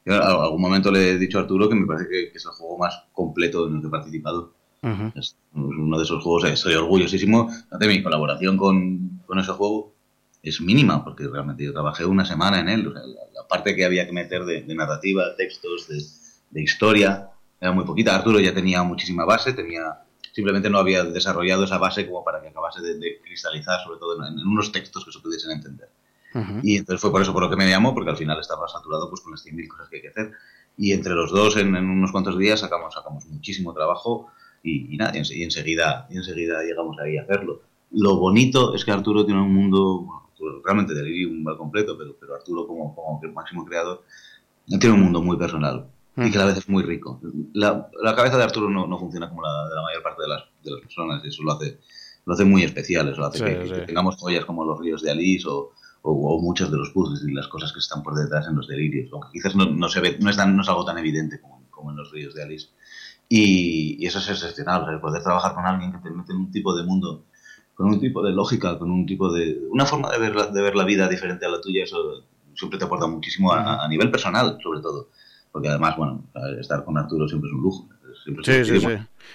[0.04, 2.50] Yo a algún momento le he dicho a Arturo que me parece que es el
[2.52, 4.53] juego más completo en el que he participado.
[4.84, 5.12] Ujú.
[5.18, 9.92] Es uno de esos juegos, eh, estoy orgullosísimo de mi colaboración con, con ese juego.
[10.42, 12.86] Es mínima, porque realmente yo trabajé una semana en él.
[12.88, 16.02] O sea, la, la parte que había que meter de, de narrativa, textos, de,
[16.50, 18.14] de historia, era muy poquita.
[18.14, 20.00] Arturo ya tenía muchísima base, tenía
[20.34, 24.18] simplemente no había desarrollado esa base como para que acabase de, de cristalizar, sobre todo
[24.26, 25.88] en, en unos textos que se pudiesen entender.
[26.34, 26.60] Ujú.
[26.62, 29.08] Y entonces fue por eso por lo que me llamó, porque al final estaba saturado
[29.08, 30.32] pues con las 100.000 cosas que hay que hacer.
[30.76, 34.28] Y entre los dos, en, en unos cuantos días, sacamos, sacamos muchísimo trabajo
[34.64, 37.60] y, y nada, y, ense- y enseguida, y enseguida llegamos ahí a hacerlo.
[37.92, 42.34] Lo bonito es que Arturo tiene un mundo, bueno, Arturo realmente Delirium completo, pero, pero
[42.34, 44.02] Arturo como, como máximo creador,
[44.66, 47.20] tiene un mundo muy personal y que a la vez es muy rico.
[47.52, 50.28] La, la cabeza de Arturo no, no funciona como la de la mayor parte de
[50.28, 51.78] las, de las personas, y eso lo hace,
[52.24, 53.74] lo hace muy especial, eso hace Sí, que, sí.
[53.74, 55.72] que tengamos joyas como los ríos de Alice o,
[56.02, 58.66] o, o muchos de los puzzles y las cosas que están por detrás en los
[58.68, 61.40] delirios, aunque quizás no, no se ve, no es, tan- no es algo tan evidente
[61.40, 62.68] como, como en los ríos de Alice.
[63.28, 66.50] Y, y eso es excepcional, el poder trabajar con alguien que te mete en un
[66.50, 67.24] tipo de mundo,
[67.74, 69.60] con un tipo de lógica, con un tipo de...
[69.70, 72.78] una forma de ver la, de ver la vida diferente a la tuya, eso siempre
[72.78, 75.08] te aporta muchísimo a, a nivel personal, sobre todo.
[75.50, 76.24] Porque además, bueno,
[76.60, 77.88] estar con Arturo siempre es un lujo.
[78.24, 78.86] Siempre Sí, sí, sí.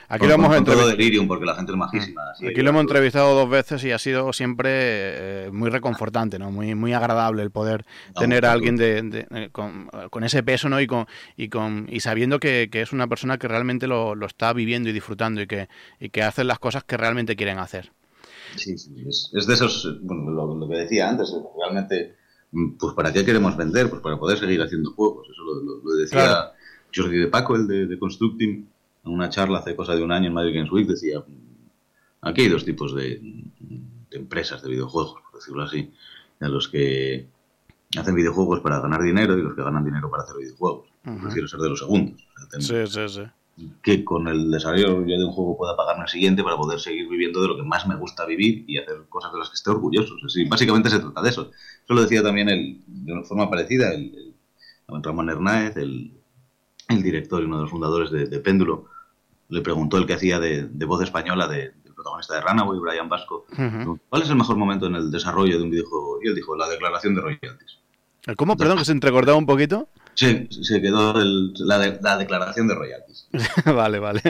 [0.07, 0.89] Aquí con- lo hemos entrevistado.
[0.89, 2.21] delirium, porque la gente es majísima.
[2.31, 6.49] así Aquí lo hemos entrevistado dos veces y ha sido siempre eh, muy reconfortante, ¿no?
[6.51, 10.41] Muy, muy agradable el poder No, tener a alguien de, de- eh, con, con ese
[10.43, 10.81] peso, ¿no?
[10.81, 11.05] Y con
[11.37, 14.89] y con y sabiendo que, que es una persona que realmente lo, lo está viviendo
[14.89, 17.91] y disfrutando y que y que hacen las cosas que realmente quieren hacer.
[18.55, 22.15] Sí, sí, es, es de esos, bueno, lo, lo que decía antes, realmente,
[22.51, 23.89] mm, pues ¿para qué queremos vender?
[23.89, 25.27] Pues para poder seguir haciendo juegos.
[25.31, 26.49] Eso lo, lo- lo decía Claro.
[26.95, 28.67] Jordi de Paco, el de, de Constructing,
[29.09, 31.23] en una charla hace cosa de un año en Madrid Games Week, decía,
[32.21, 35.91] aquí hay dos tipos de, de empresas de videojuegos, por decirlo así,
[36.39, 37.27] de los que
[37.97, 40.87] hacen videojuegos para ganar dinero y los que ganan dinero para hacer videojuegos.
[41.21, 42.21] Prefiero ser de los segundos.
[42.35, 43.65] O sea, tener- Sí, sí, sí.
[43.81, 47.41] que con el desarrollo de un juego pueda pagarme el siguiente para poder seguir viviendo
[47.41, 50.13] de lo que más me gusta vivir y hacer cosas de las que esté orgulloso.
[50.25, 51.51] Así, básicamente se trata de eso.
[51.83, 54.33] Eso lo decía también el, de una forma parecida el,
[54.87, 56.13] el Ramón Hernández, el,
[56.89, 58.85] el director y uno de los fundadores de, de Péndulo.
[59.49, 63.09] Le preguntó el que hacía de, de voz española de- del protagonista de Runaway, Brian
[63.09, 63.99] Vasco, Ujú.
[64.09, 66.19] ¿cuál es el mejor momento en el desarrollo de un videojuego?
[66.23, 67.77] Y él dijo, la declaración de royalties.
[68.37, 68.55] ¿Cómo?
[68.55, 69.89] Perdón, que se entrecortaba un poquito.
[70.13, 73.27] Sí, se quedó el- la, de- la declaración de royalties.
[73.65, 74.21] vale, vale.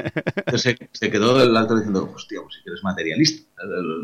[0.56, 3.50] Se, se quedó el alto diciendo, hostia, pues si eres materialista.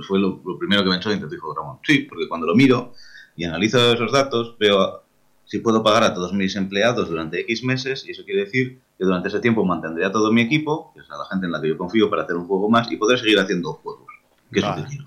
[0.08, 2.94] Fue lo, lo primero que pensó y entonces dijo Ramón, sí, porque cuando lo miro
[3.38, 5.04] y analizo esos datos, veo
[5.46, 9.04] si puedo pagar a todos mis empleados durante X meses y eso quiere decir que
[9.06, 11.62] durante ese tiempo mantendré a todo mi equipo, que es a la gente en la
[11.62, 14.08] que yo confío para hacer un juego más y poder seguir haciendo juegos,
[14.52, 15.04] que es lo que quiero.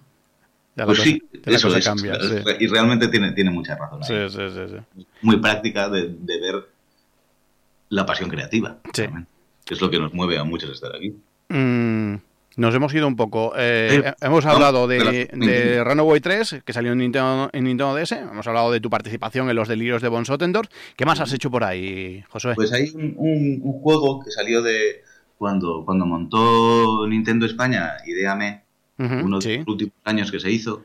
[0.77, 2.15] Ya la Pues cosa- sí, eso es, cambia.
[2.15, 2.37] es- sí.
[2.61, 4.03] y realmente tiene, tiene mucha razón.
[4.05, 5.07] Sí, sí, sí, sí.
[5.23, 6.69] Muy práctica de, de ver
[7.89, 8.77] la pasión creativa.
[8.93, 9.05] Sí.
[9.65, 11.15] que es lo que nos mueve a muchos estar aquí.
[11.51, 12.15] Mm,
[12.59, 13.53] nos hemos ido un poco.
[13.57, 14.11] Eh, Sí.
[14.27, 18.13] Hemos hablado de, de la- de Runaway 3, que salió en Nintendo, en Nintendo DS.
[18.13, 20.69] Hemos hablado de tu participación en los delirios de Von Sotendorf.
[20.97, 22.55] ¿Qué más has hecho por ahí, Josué?
[22.55, 25.03] Pues hay un, un- un juego que salió de
[25.39, 28.63] cuando, cuando montó Nintendo España, Ideame,
[28.99, 29.51] Ujú, uno sí.
[29.51, 30.85] de los últimos años que se hizo,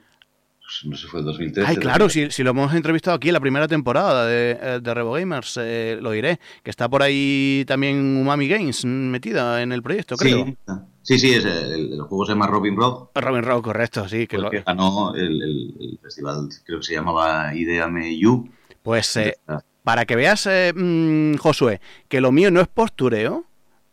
[0.86, 1.69] no sé, fue el 2013.
[1.69, 4.93] Ay, claro, si, si lo hemos entrevistado aquí en la primera temporada de, eh, de
[4.93, 9.82] Revo Gamers, eh, lo diré, que está por ahí también Umami Games metida en el
[9.84, 10.46] proyecto, creo.
[10.46, 10.56] Sí,
[11.02, 14.19] sí, sí, es el, el juego se llama Robin Rock, Robin Rock, correcto, sí.
[14.19, 18.50] Que que, lo- que ganó el, el- el festival, creo que se llamaba Ideame U,
[18.82, 19.36] Pues eh,
[19.84, 23.43] para que veas, eh, mm, Josué, que lo mío no es postureo,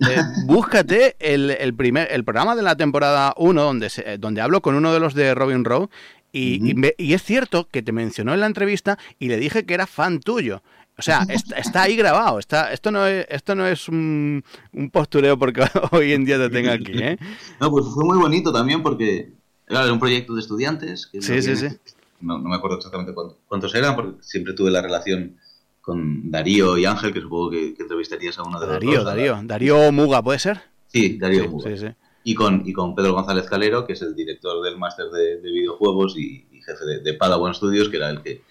[0.01, 0.05] eh,
[0.47, 5.01] búscate el, primer, el programa de la temporada 1 donde, donde hablo con uno de
[5.01, 5.91] los de Robin Rowe
[6.33, 9.87] y, y, es cierto que te mencionó en la entrevista y le dije que era
[9.87, 10.63] fan tuyo.
[11.01, 12.39] O sea, está, ahí grabado.
[12.39, 14.45] Está, esto no es, esto no es un,
[14.93, 15.63] postureo porque
[15.93, 16.93] hoy en día te tenga aquí.
[16.93, 17.19] ¿eh?
[17.59, 19.33] No, pues fue muy bonito también porque
[19.67, 21.07] era un proyecto de estudiantes.
[21.07, 21.69] Que sí, sí, sí.
[22.21, 23.15] No, me acuerdo exactamente
[23.47, 25.37] cuántos, eran porque siempre tuve la relación
[25.81, 29.41] con Darío y Ángel, que supongo que, entrevistarías a uno de los Darío, Darío.
[29.43, 30.61] Darío Muga, ¿puede ser?
[30.89, 31.71] Sí, Darío Muga.
[31.71, 31.87] Sí, sí.
[32.23, 36.17] Y con, y con Pedro González Calero, que es el director del máster de, videojuegos
[36.19, 38.43] y, jefe de, de, Padawan Studios, que era el que,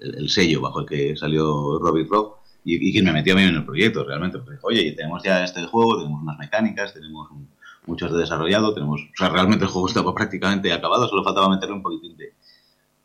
[0.00, 3.42] el, sello bajo el que salió Robbie Rock y, y, quien me metió a mí
[3.42, 4.38] en el proyecto realmente.
[4.38, 7.28] Porque oye, tenemos ya este juego, tenemos unas mecánicas, tenemos
[7.86, 11.76] muchos de desarrollado, tenemos, o sea, realmente el juego estaba prácticamente acabado, solo faltaba meterle
[11.76, 12.32] un poquitín de,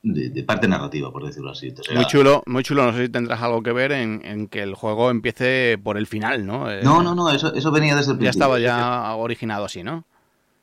[0.02, 1.74] de, parte narrativa, por decirlo así.
[1.94, 2.86] muy chulo, muy chulo.
[2.86, 6.46] No sé si tendrás algo que ver en, que el juego empiece por el final,
[6.46, 6.72] ¿no?
[6.72, 8.26] Eh, no, no, no, eso, eso venía desde el principio.
[8.26, 10.06] Ya estaba ya originado así, ¿no?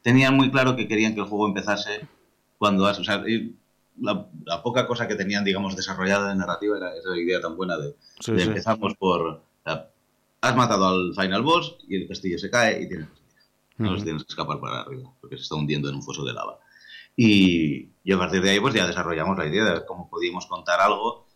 [0.03, 2.07] Tenían muy claro que querían que el juego empezase
[2.59, 2.85] cuando...
[2.85, 3.23] O sea,
[4.01, 7.95] la, poca cosa que tenían, digamos, desarrollada de narrativa era esa idea tan buena de,
[8.27, 9.43] empezamos por...
[9.65, 13.09] has matado al final boss y el castillo se cae y tienes,
[13.79, 16.59] no tienes que escapar para arriba porque se está hundiendo en un foso de lava.
[17.17, 20.81] Y, y, a partir de ahí pues ya desarrollamos la idea de cómo podíamos contar
[20.81, 21.27] algo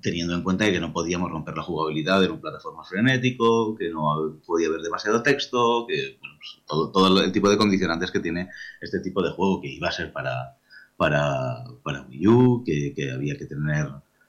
[0.00, 4.38] teniendo en cuenta que no podíamos romper la jugabilidad en un plataforma frenético, que no
[4.46, 8.48] podía haber demasiado texto, que pues, todo, todo el tipo de condicionantes que tiene
[8.80, 10.56] este tipo de juego que iba a ser para,
[10.96, 13.88] para, para Wii U, que, que, había que tener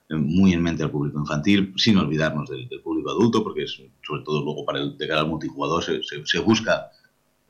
[0.10, 4.44] muy en mente al público infantil, sin olvidarnos del, público adulto, porque es, sobre todo
[4.44, 6.90] luego para el, de cara al multijugador se, se, busca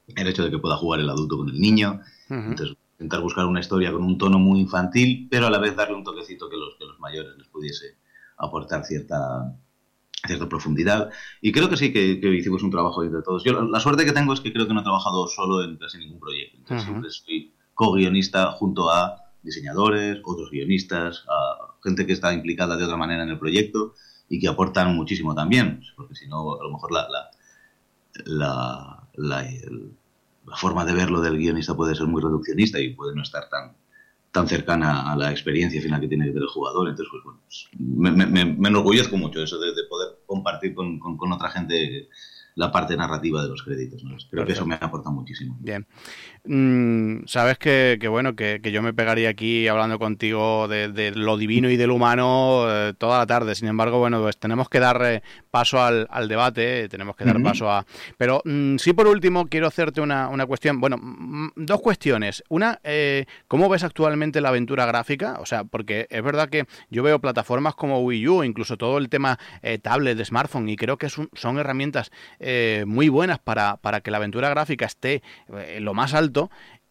[0.07, 2.01] el hecho de que pueda jugar el adulto con el niño.
[2.29, 5.95] Entonces, intentar buscar una historia con un tono muy infantil, pero a la vez darle
[5.95, 7.97] un toquecito que los, que los mayores les pudiese
[8.37, 9.55] aportar cierta,
[10.27, 11.09] cierta profundidad.
[11.41, 13.43] Y creo que sí, que, que hicimos un trabajo entre todos.
[13.45, 15.97] Yo la, suerte que tengo es que creo que no he trabajado solo en casi
[15.97, 16.57] ningún proyecto.
[16.57, 22.83] Entonces, siempre estoy co-guionista junto a diseñadores, otros guionistas, a gente que está implicada de
[22.83, 23.93] otra manera en el proyecto
[24.27, 27.07] y que aportan muchísimo también, porque si no, a lo mejor la,
[28.25, 29.49] la, la,
[30.57, 33.75] forma de verlo del guionista puede ser muy reduccionista y puede no estar tan,
[34.31, 36.89] tan cercana a la experiencia final que tiene que tener el jugador.
[36.89, 40.99] Entonces, pues, bueno, pues, me, me, me, enorgullezco mucho eso de, de poder compartir con,
[40.99, 42.09] con, con, otra gente
[42.55, 44.03] la parte narrativa de los créditos.
[44.29, 45.57] Creo que eso me aporta muchísimo.
[45.61, 45.87] Bien.
[46.51, 51.77] Mm, Sabes que, bueno, que, yo me pegaría aquí hablando contigo de, lo divino y
[51.77, 53.53] del humano eh, toda la tarde.
[53.53, 57.69] Sin embargo, bueno, pues tenemos que dar eh, paso al, debate, tenemos que dar paso
[57.69, 57.85] a...
[58.17, 62.43] Pero mm, sí, por último, quiero hacerte una, una cuestión, bueno, mm, dos cuestiones.
[62.49, 65.37] Una, eh, ¿cómo ves actualmente la aventura gráfica?
[65.39, 69.09] O sea, porque es verdad que yo veo plataformas como Wii U, incluso todo el
[69.09, 69.37] tema
[69.83, 74.11] tablet, de smartphone, y creo que son, son herramientas eh, muy buenas para, para, que
[74.11, 75.21] la aventura gráfica esté
[75.53, 76.38] eh, en lo más alto.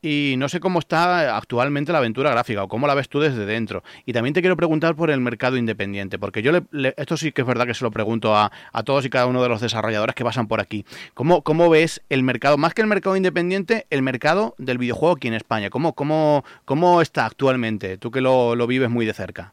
[0.01, 3.47] Y no sé cómo está actualmente la aventura gráfica o cómo la ves tú desde
[3.47, 3.83] dentro.
[4.07, 7.41] Y también te quiero preguntar por el mercado independiente, porque yo le, esto sí que
[7.43, 10.15] es verdad que se lo pregunto a, a, todos y cada uno de los desarrolladores
[10.15, 10.85] que pasan por aquí.
[11.15, 15.27] ¿Cómo, ¿Cómo ves el mercado, más que el mercado independiente, el mercado del videojuego aquí
[15.27, 15.69] en España?
[15.69, 17.99] ¿Cómo, cómo, cómo está actualmente?
[17.99, 19.53] Tú que lo, lo vives muy de cerca.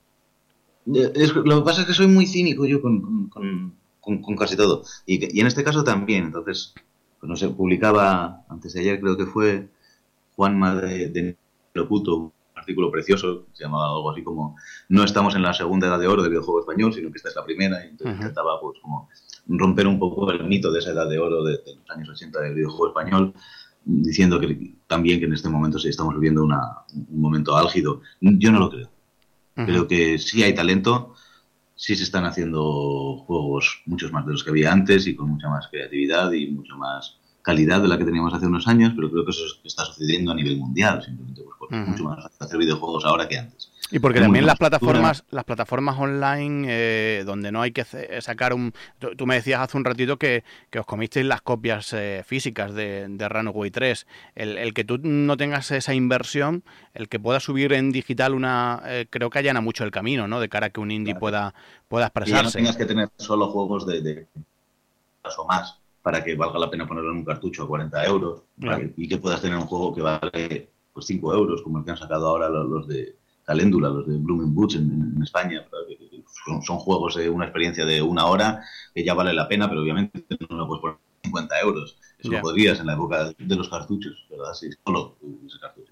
[0.86, 3.74] Lo que pasa es que soy muy cínico yo con, con
[4.06, 4.84] con, casi todo.
[5.06, 6.74] Y, y, en este caso también, entonces,
[7.20, 9.68] pues no sé, publicaba antes de ayer, creo que fue
[10.36, 11.38] Juanma de, de
[11.74, 14.56] Loputo, un artículo precioso, se llamaba algo así como
[14.90, 17.36] No estamos en la segunda edad de oro del videojuego español, sino que esta es
[17.36, 19.10] la primera, y entonces intentaba pues como
[19.48, 22.56] romper un poco el mito de esa edad de oro de, los años 80 del
[22.56, 23.34] videojuego español,
[23.84, 28.02] diciendo que también que en este momento sí estamos viviendo una, un momento álgido.
[28.20, 28.90] Yo no lo creo.
[29.54, 31.14] Creo que sí hay talento,
[31.76, 35.48] sí se están haciendo juegos muchos más de los que había antes y con mucha
[35.50, 39.24] más creatividad y mucha más calidad de la que teníamos hace unos años, pero creo
[39.24, 43.28] que eso está sucediendo a nivel mundial, simplemente pues, porque mucho más hacer videojuegos ahora
[43.28, 43.72] que antes.
[43.92, 47.86] Y porque también las plataformas, las plataformas online eh, donde no hay que
[48.20, 48.74] sacar un...
[48.98, 53.06] Tú, me decías hace un ratito que, que os comisteis las copias eh, físicas de,
[53.08, 54.08] de Runaway 3.
[54.34, 56.64] El, el, que tú no tengas esa inversión,
[56.96, 58.82] el que puedas subir en digital una...
[58.88, 60.40] Eh, creo que allana mucho el camino, ¿no?
[60.40, 61.54] De cara a que un indie pueda,
[61.88, 62.58] pueda expresarse.
[62.58, 64.28] Y no tengas que tener solo juegos de, de
[65.38, 68.44] o más para que valga la pena ponerlo en un cartucho a 40 euros
[68.96, 71.98] y que puedas tener un juego que vale pues 5 euros, como el que han
[71.98, 75.66] sacado ahora los, los de Caléndula, los de Blooming Boots en, en España.
[76.46, 78.64] Son, son, juegos de una experiencia de una hora
[78.94, 81.98] que ya vale la pena, pero obviamente no lo puedes poner 50 euros.
[82.20, 82.38] Eso yeah.
[82.38, 84.54] lo podrías en la época de los cartuchos, ¿verdad?
[84.54, 85.92] Sí, solo ese cartucho.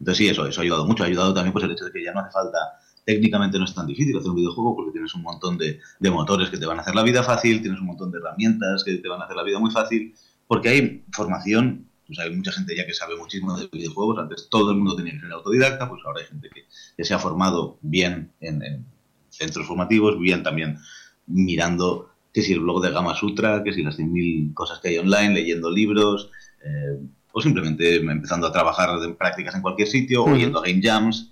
[0.00, 1.04] Entonces sí, eso, eso ha ayudado mucho.
[1.04, 2.58] Ha ayudado también pues el hecho de que ya no hace falta
[3.04, 6.50] técnicamente no es tan difícil hacer un videojuego porque tienes un montón de, de, motores
[6.50, 9.08] que te van a hacer la vida fácil, tienes un montón de herramientas que te
[9.08, 10.14] van a hacer la vida muy fácil,
[10.46, 14.70] porque hay formación, pues hay mucha gente ya que sabe muchísimo de videojuegos, antes todo
[14.70, 16.64] el mundo tenía que ser autodidacta, pues ahora hay gente que,
[16.96, 18.86] que se ha formado bien en, en,
[19.30, 20.78] centros formativos, bien también
[21.26, 24.98] mirando que si el blog de Gama Sutra, que si las 100.000 cosas que hay
[24.98, 26.30] online, leyendo libros,
[26.64, 27.00] eh,
[27.32, 30.34] o simplemente empezando a trabajar en prácticas en cualquier sitio, uh -huh.
[30.34, 31.30] o yendo a game jams,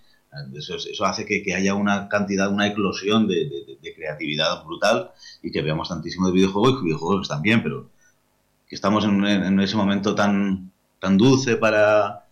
[0.55, 5.11] eso, eso hace que, que, haya una cantidad, una eclosión de, de, de, creatividad brutal
[5.43, 7.89] y que veamos tantísimo de videojuegos y que videojuegos están bien, pero
[8.69, 12.27] que estamos en, en, ese momento tan, tan dulce para,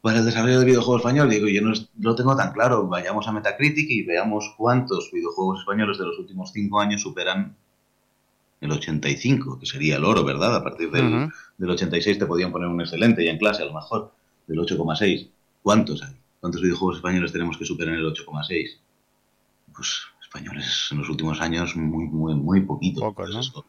[0.00, 1.30] para el desarrollo del videojuego español.
[1.30, 2.88] Digo, yo no lo tengo tan claro.
[2.88, 7.54] Vayamos a Metacritic y veamos cuántos videojuegos españoles de los últimos cinco años superan
[8.60, 10.56] el 85, que sería el oro, ¿verdad?
[10.56, 11.32] A partir del, uh -huh.
[11.58, 14.12] del 86 te podían poner un excelente ya en clase, a lo mejor,
[14.48, 15.28] del 8,6.
[15.62, 16.16] ¿Cuántos hay?
[16.46, 18.78] ¿Cuántos videojuegos españoles tenemos que superar el 8,6?
[19.74, 23.00] Pues españoles en los últimos años muy, muy, muy poquito.
[23.00, 23.40] Pocos, ¿no?
[23.40, 23.66] Eso,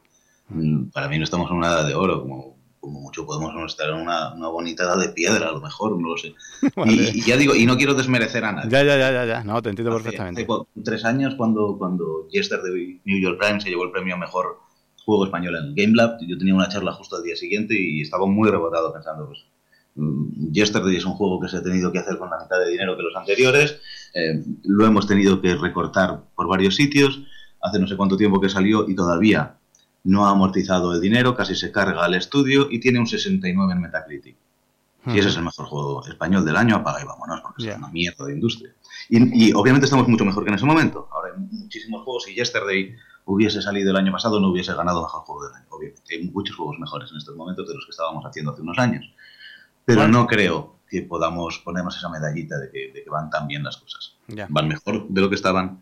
[0.94, 3.96] para mí no estamos en una edad de oro, como, como mucho podemos estar en
[3.96, 6.36] una, una, bonita edad de piedra, a lo mejor, no lo sé.
[6.76, 6.94] Vale.
[6.94, 8.70] Y, y, ya digo, y no quiero desmerecer a nadie.
[8.70, 9.44] Ya, ya, ya, ya, ya.
[9.44, 10.44] no, te entiendo hace, perfectamente.
[10.48, 14.20] Hace tres años, cuando, cuando Jester de New York Times se llevó el premio a
[14.20, 14.60] mejor
[15.04, 18.28] juego español en Game Lab, yo tenía una charla justo al día siguiente y estaba
[18.28, 19.48] muy rebotado pensando, pues,
[20.51, 22.95] Yesterday es un juego que se ha tenido que hacer con la mitad de dinero
[22.95, 23.79] que los anteriores,
[24.13, 27.21] eh, lo hemos tenido que recortar por varios sitios,
[27.62, 29.57] hace no sé cuánto tiempo que salió y todavía
[30.03, 33.81] no ha amortizado el dinero, casi se carga al estudio y tiene un 69 en
[33.81, 34.38] Metacritic.
[35.05, 37.73] Si ese es el mejor juego español del año, apaga y vámonos, porque yeah.
[37.73, 38.73] es una mierda de industria.
[39.07, 41.07] Y, y, obviamente estamos mucho mejor que en ese momento.
[41.13, 42.93] Ahora hay muchísimos juegos y Yesterday
[43.25, 45.65] hubiese salido el año pasado no hubiese ganado mejor juego del año.
[45.69, 48.77] Obviamente hay muchos juegos mejores en estos momentos de los que estábamos haciendo hace unos
[48.79, 49.05] años.
[49.88, 50.19] Pero bueno.
[50.19, 53.78] no creo que podamos ponernos esa medallita de que, de que van tan bien las
[53.78, 54.17] cosas.
[54.50, 55.82] Van mejor de lo que estaban.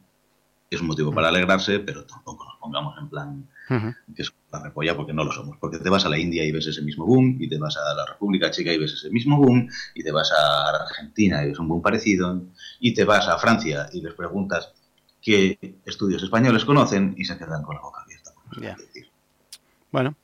[0.70, 3.96] Es un motivo para alegrarse, pero tampoco nos pongamos en plan uh -huh.
[4.15, 5.58] que es la repolla porque no lo somos.
[5.60, 7.96] Porque te vas a la India y ves ese mismo boom, y te vas a
[7.96, 11.60] la República Checa y ves ese mismo boom, y te vas a Argentina y ves
[11.60, 12.44] un boom parecido,
[12.80, 14.72] y te vas a Francia y les preguntas
[15.20, 18.32] qué estudios españoles conocen y se quedan con la boca abierta.
[18.62, 18.78] Yeah.
[19.91, 20.15] Bueno,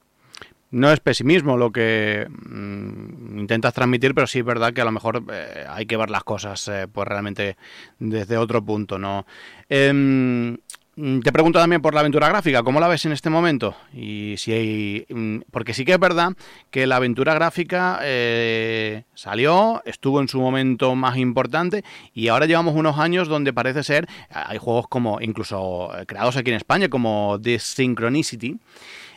[0.71, 4.91] no es pesimismo lo que mmm, intentas transmitir, pero sí es verdad que a lo
[4.91, 7.57] mejor eh, hay que ver las cosas eh, pues realmente
[7.99, 9.25] desde otro punto, ¿no?
[9.69, 10.57] Eh,
[11.23, 13.75] te pregunto también por la aventura gráfica, ¿cómo la ves en este momento?
[13.93, 16.33] Y si hay, mm, porque sí que es verdad
[16.69, 22.75] que la aventura gráfica eh, salió, estuvo en su momento más importante y ahora llevamos
[22.75, 27.57] unos años donde parece ser, hay juegos como incluso creados aquí en España como The
[27.57, 28.59] Synchronicity,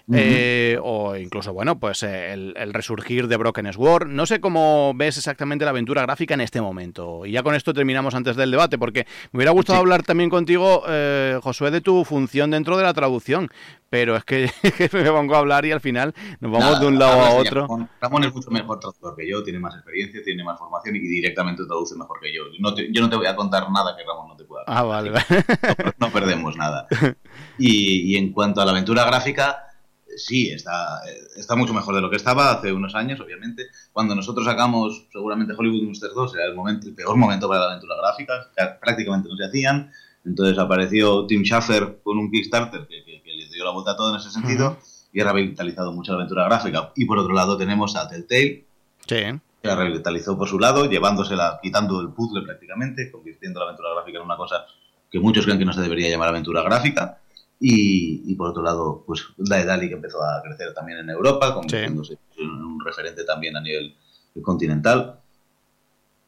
[0.06, 0.18] Uh -huh.
[0.20, 4.08] eh, o incluso, bueno, pues el, el, resurgir de Broken Sword.
[4.08, 7.24] No sé cómo ves exactamente la aventura gráfica en este momento.
[7.24, 9.80] Y ya con esto terminamos antes del debate, porque me hubiera gustado sí.
[9.80, 13.48] hablar también contigo, eh, Josué, de tu función dentro de la traducción.
[13.88, 14.50] Pero es que,
[14.92, 17.62] me pongo a hablar y al final nos vamos Nada, de un lado a otro.
[17.62, 21.00] Ramón, Ramón, es mucho mejor traductor que yo, tiene más experiencia, tiene más formación y
[21.00, 22.42] directamente traduce mejor que yo.
[22.58, 24.64] No te, yo no te voy a contar nada que Ramón no te pueda.
[24.66, 25.12] Ah, vale.
[25.12, 26.86] No, no, perdemos nada.
[27.56, 29.73] Y, y en cuanto a la aventura gráfica
[30.16, 31.00] sí, está,
[31.36, 33.66] está mucho mejor de lo que estaba hace unos años, obviamente.
[33.92, 37.66] Cuando nosotros sacamos seguramente Hollywood Monster 2, era el, momento, el peor momento para la
[37.68, 38.50] aventura gráfica,
[38.80, 39.90] prácticamente no se hacían.
[40.24, 43.96] Entonces apareció Tim Schafer con un Kickstarter que, que, que le dio la vuelta a
[43.96, 45.08] todo en ese sentido uh -huh.
[45.12, 46.92] y ha revitalizado mucho la aventura gráfica.
[46.96, 48.64] Y por otro lado tenemos a Telltale,
[49.06, 49.16] sí.
[49.62, 54.18] que la revitalizó por su lado, llevándosela, quitando el puzzle prácticamente, convirtiendo la aventura gráfica
[54.18, 54.64] en una cosa
[55.10, 57.20] que muchos creen que no se debería llamar aventura gráfica
[57.60, 62.18] y, y, por otro lado, pues Daedalic que empezó a crecer también en Europa, convirtiéndose
[62.34, 62.42] sí.
[62.42, 63.94] en un referente también a nivel
[64.42, 65.20] continental.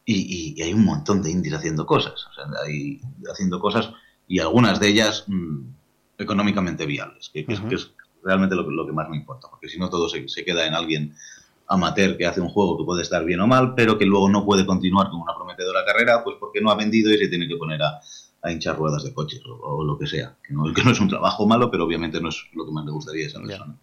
[0.05, 3.91] Y, y, y, hay un montón de indies haciendo cosas, o sea, hay haciendo cosas
[4.27, 5.63] y algunas de ellas mmm,
[6.17, 7.63] económicamente viables, que, que, uh -huh.
[7.63, 7.91] es, que, es,
[8.23, 10.73] realmente lo, lo, que más me importa, porque si no todo se, se, queda en
[10.73, 11.13] alguien
[11.67, 14.45] amateur que hace un juego que puede estar bien o mal, pero que luego no
[14.45, 17.57] puede continuar con una prometedora carrera, pues porque no ha vendido y se tiene que
[17.57, 17.99] poner a,
[18.41, 20.35] a hinchar ruedas de coches o, o, lo que sea.
[20.45, 22.85] Que no, que no es un trabajo malo, pero obviamente no es lo que más
[22.85, 23.75] le gustaría a esa persona.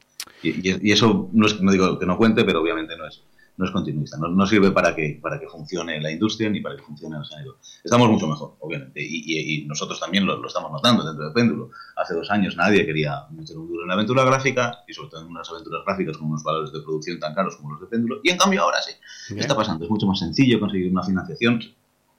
[0.43, 3.23] Y, y, y, eso no, es, no digo que no cuente, pero obviamente no es,
[3.57, 4.17] no es continuista.
[4.17, 7.25] No, no, sirve para que, para que funcione la industria ni para que funcione el
[7.25, 7.59] género.
[7.83, 9.01] Estamos mucho mejor, obviamente.
[9.03, 11.71] Y, y nosotros también lo, lo, estamos notando dentro de Péndulo.
[11.97, 15.23] Hace dos años nadie quería meter un duro en la aventura gráfica y sobre todo
[15.23, 18.21] en unas aventuras gráficas con unos valores de producción tan caros como los de Péndulo.
[18.23, 18.93] Y en cambio ahora sí.
[19.35, 19.85] ¿Qué está pasando?
[19.85, 21.61] Es mucho más sencillo conseguir una financiación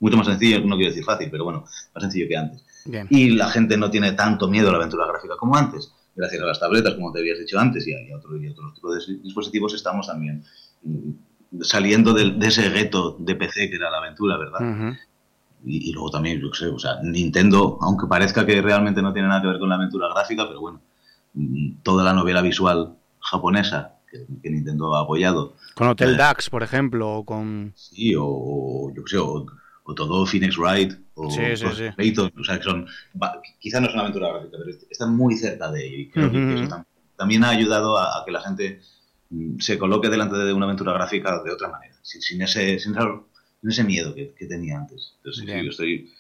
[0.05, 1.61] mucho más sencillo, no quiero decir fácil, pero bueno,
[1.93, 2.63] más sencillo que antes.
[2.85, 3.07] Bien.
[3.09, 5.91] Y la gente no tiene tanto miedo a la aventura gráfica como antes.
[6.15, 8.47] Gracias a las tabletas, como te habías dicho antes, y a, y a, otro, y
[8.47, 10.43] a otros tipos de dispositivos, estamos también
[10.83, 14.61] mm, saliendo de, de, ese reto de PC que era la aventura, ¿verdad?
[14.61, 14.99] Uh -huh.
[15.65, 19.41] y, luego también, yo sé, o sea, Nintendo, aunque parezca que realmente no tiene nada
[19.41, 20.81] que ver con la aventura gráfica, pero bueno,
[21.33, 25.55] mm, toda la novela visual japonesa que, Nintendo ha apoyado.
[25.73, 27.73] Con Hotel eh, Dax, por ejemplo, o con...
[27.75, 29.47] Sí, o, yo qué sé, o,
[29.93, 32.13] todo Phoenix Wright, o sí, sí, sí.
[32.17, 32.87] o sea, que son,
[33.59, 36.63] quizás no es una aventura gráfica, pero están muy cerca de ello, y creo que
[36.63, 38.81] eso también ha ayudado a, que la gente
[39.29, 42.95] mm, se coloque delante de una aventura gráfica de otra manera, sin, ese, sin
[43.63, 45.13] ese miedo que, tenía antes.
[45.17, 46.11] Entonces, yo estoy,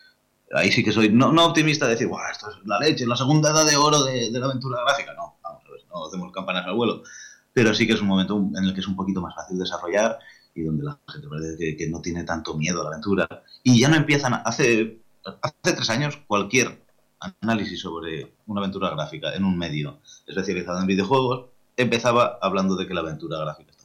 [0.53, 3.15] ahí sí que soy, no, no optimista de decir, Buah, esto es la leche, la
[3.15, 5.13] segunda edad de oro de, la aventura gráfica.
[5.13, 7.03] No, vamos a ver, no hacemos campanas al vuelo.
[7.53, 10.19] Pero sí que es un momento en el que es un poquito más fácil desarrollar
[10.55, 13.43] y donde la gente parece que, no tiene tanto miedo a la aventura.
[13.61, 15.01] Y ya no empiezan, hace,
[15.41, 16.81] hace tres años, cualquier
[17.41, 22.93] análisis sobre una aventura gráfica en un medio especializado en videojuegos empezaba hablando de que
[22.93, 23.75] la aventura gráfica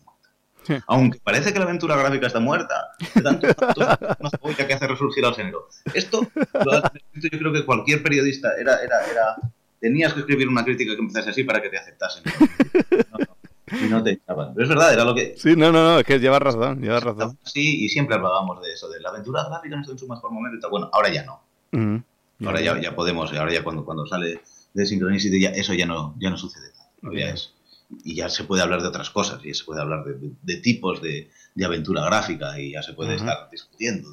[0.87, 3.47] aunque parece que la aventura gráfica está muerta, de tanto,
[4.57, 5.69] que hace resurgir al género.
[5.95, 6.27] Esto,
[7.15, 9.37] yo creo que cualquier periodista era, era, era,
[9.81, 12.25] tenías que escribir una crítica que empezase así para que te aceptasen.
[13.73, 14.55] y no te echaban.
[14.55, 15.35] Pero es verdad, era lo que.
[15.37, 17.39] Sí, no, no, no, es que llevas razón, llevas razón.
[17.45, 20.31] Sí, y siempre hablábamos de eso, de la aventura gráfica no está en su mejor
[20.31, 20.71] momento y tal.
[20.71, 21.43] Bueno, ahora ya no.
[22.45, 24.41] Ahora ya, ya podemos, ahora ya cuando, cuando sale
[24.73, 26.71] de Synchronicity, ya, eso ya no, ya no sucede.
[27.13, 27.55] Ya es
[28.05, 31.29] y ya se puede hablar de otras cosas, y se puede hablar de, tipos de,
[31.65, 34.09] aventura gráfica y ya se puede estar discutiendo.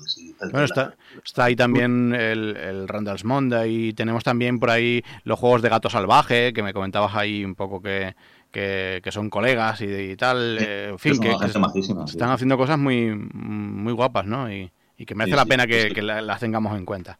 [0.51, 5.39] bueno, está, está, ahí también el, el Randall's Monday y tenemos también por ahí los
[5.39, 8.15] juegos de gato salvaje, que me comentabas ahí un poco que,
[9.01, 10.57] que, son colegas y, tal.
[10.59, 14.51] Eh, en fin, que, están haciendo cosas muy, muy guapas, ¿no?
[14.51, 14.71] Y,
[15.05, 17.19] que merece la pena que, las tengamos en cuenta.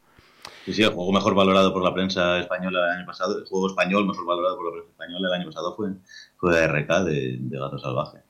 [0.66, 3.68] Sí, sí, el juego mejor valorado por la prensa española el año pasado, el juego
[3.68, 5.90] español mejor valorado por la prensa española el año pasado fue
[6.36, 8.24] fue RK de, Gato Salvaje.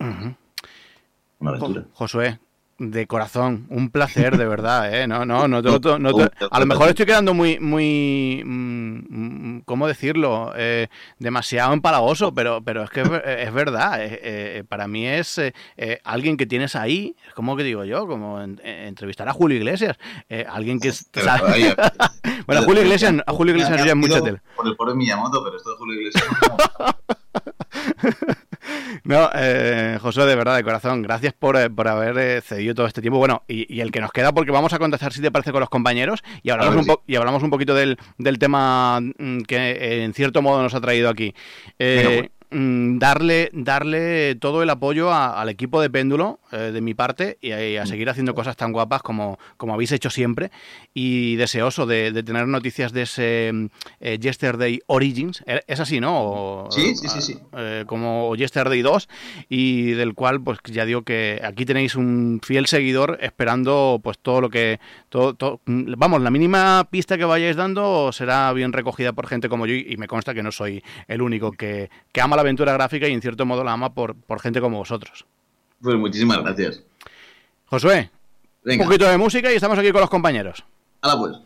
[1.39, 1.85] Una aventura.
[1.93, 2.39] Josué,
[2.79, 5.07] de corazón, un placer de verdad, ¿eh?
[5.07, 5.79] No, no, no, no,
[6.51, 10.53] a lo mejor estoy quedando muy, muy, mm, ¿cómo decirlo?
[10.55, 14.03] Eh, demasiado empalagoso, pero, pero es que es, verdad.
[14.03, 15.41] Eh, eh, para mí es
[16.03, 18.05] alguien que tienes ahí, ¿cómo que digo yo?
[18.05, 19.97] Como entrevistar a Julio Iglesias,
[20.47, 20.91] alguien que
[22.45, 24.41] bueno, a Julio Iglesias, a Julio Iglesias ya es mucho tele.
[24.55, 26.25] Por el pobre Miyamoto, pero esto de Julio Iglesias.
[29.07, 32.99] No, eh, José, de verdad, de corazón, gracias por, eh, haber eh, cedido todo este
[32.99, 33.17] tiempo.
[33.17, 35.69] Bueno, y, el que nos queda, porque vamos a contestar, si te parece, con los
[35.69, 40.41] compañeros y hablamos, un, y hablamos un poquito del, del tema mm, que en cierto
[40.41, 41.33] modo nos ha traído aquí.
[41.79, 47.37] Eh, Mm, darle, darle todo el apoyo al equipo de péndulo eh, de mi parte
[47.41, 47.87] y, a mm.
[47.87, 50.51] seguir haciendo cosas tan guapas como, como habéis hecho siempre
[50.93, 53.51] y deseoso de, tener noticias de ese
[53.99, 55.43] eh, Yesterday Origins.
[55.45, 56.67] Eh, es así, ¿no?
[56.71, 57.39] sí, sí, sí, sí.
[57.85, 59.09] como Yesterday 2
[59.49, 64.41] y del cual pues ya digo que aquí tenéis un fiel seguidor esperando pues todo
[64.41, 64.79] lo que...
[65.09, 69.65] Todo, mm, vamos, la mínima pista que vayáis dando será bien recogida por gente como
[69.65, 73.07] yo y, me consta que no soy el único que, que ama la aventura gráfica
[73.07, 75.25] y en cierto modo la ama por, por gente como vosotros.
[75.81, 76.83] Pues muchísimas gracias.
[77.65, 78.09] Josué,
[78.63, 80.63] un poquito de música y estamos aquí con los compañeros.
[81.01, 81.37] Hala pues.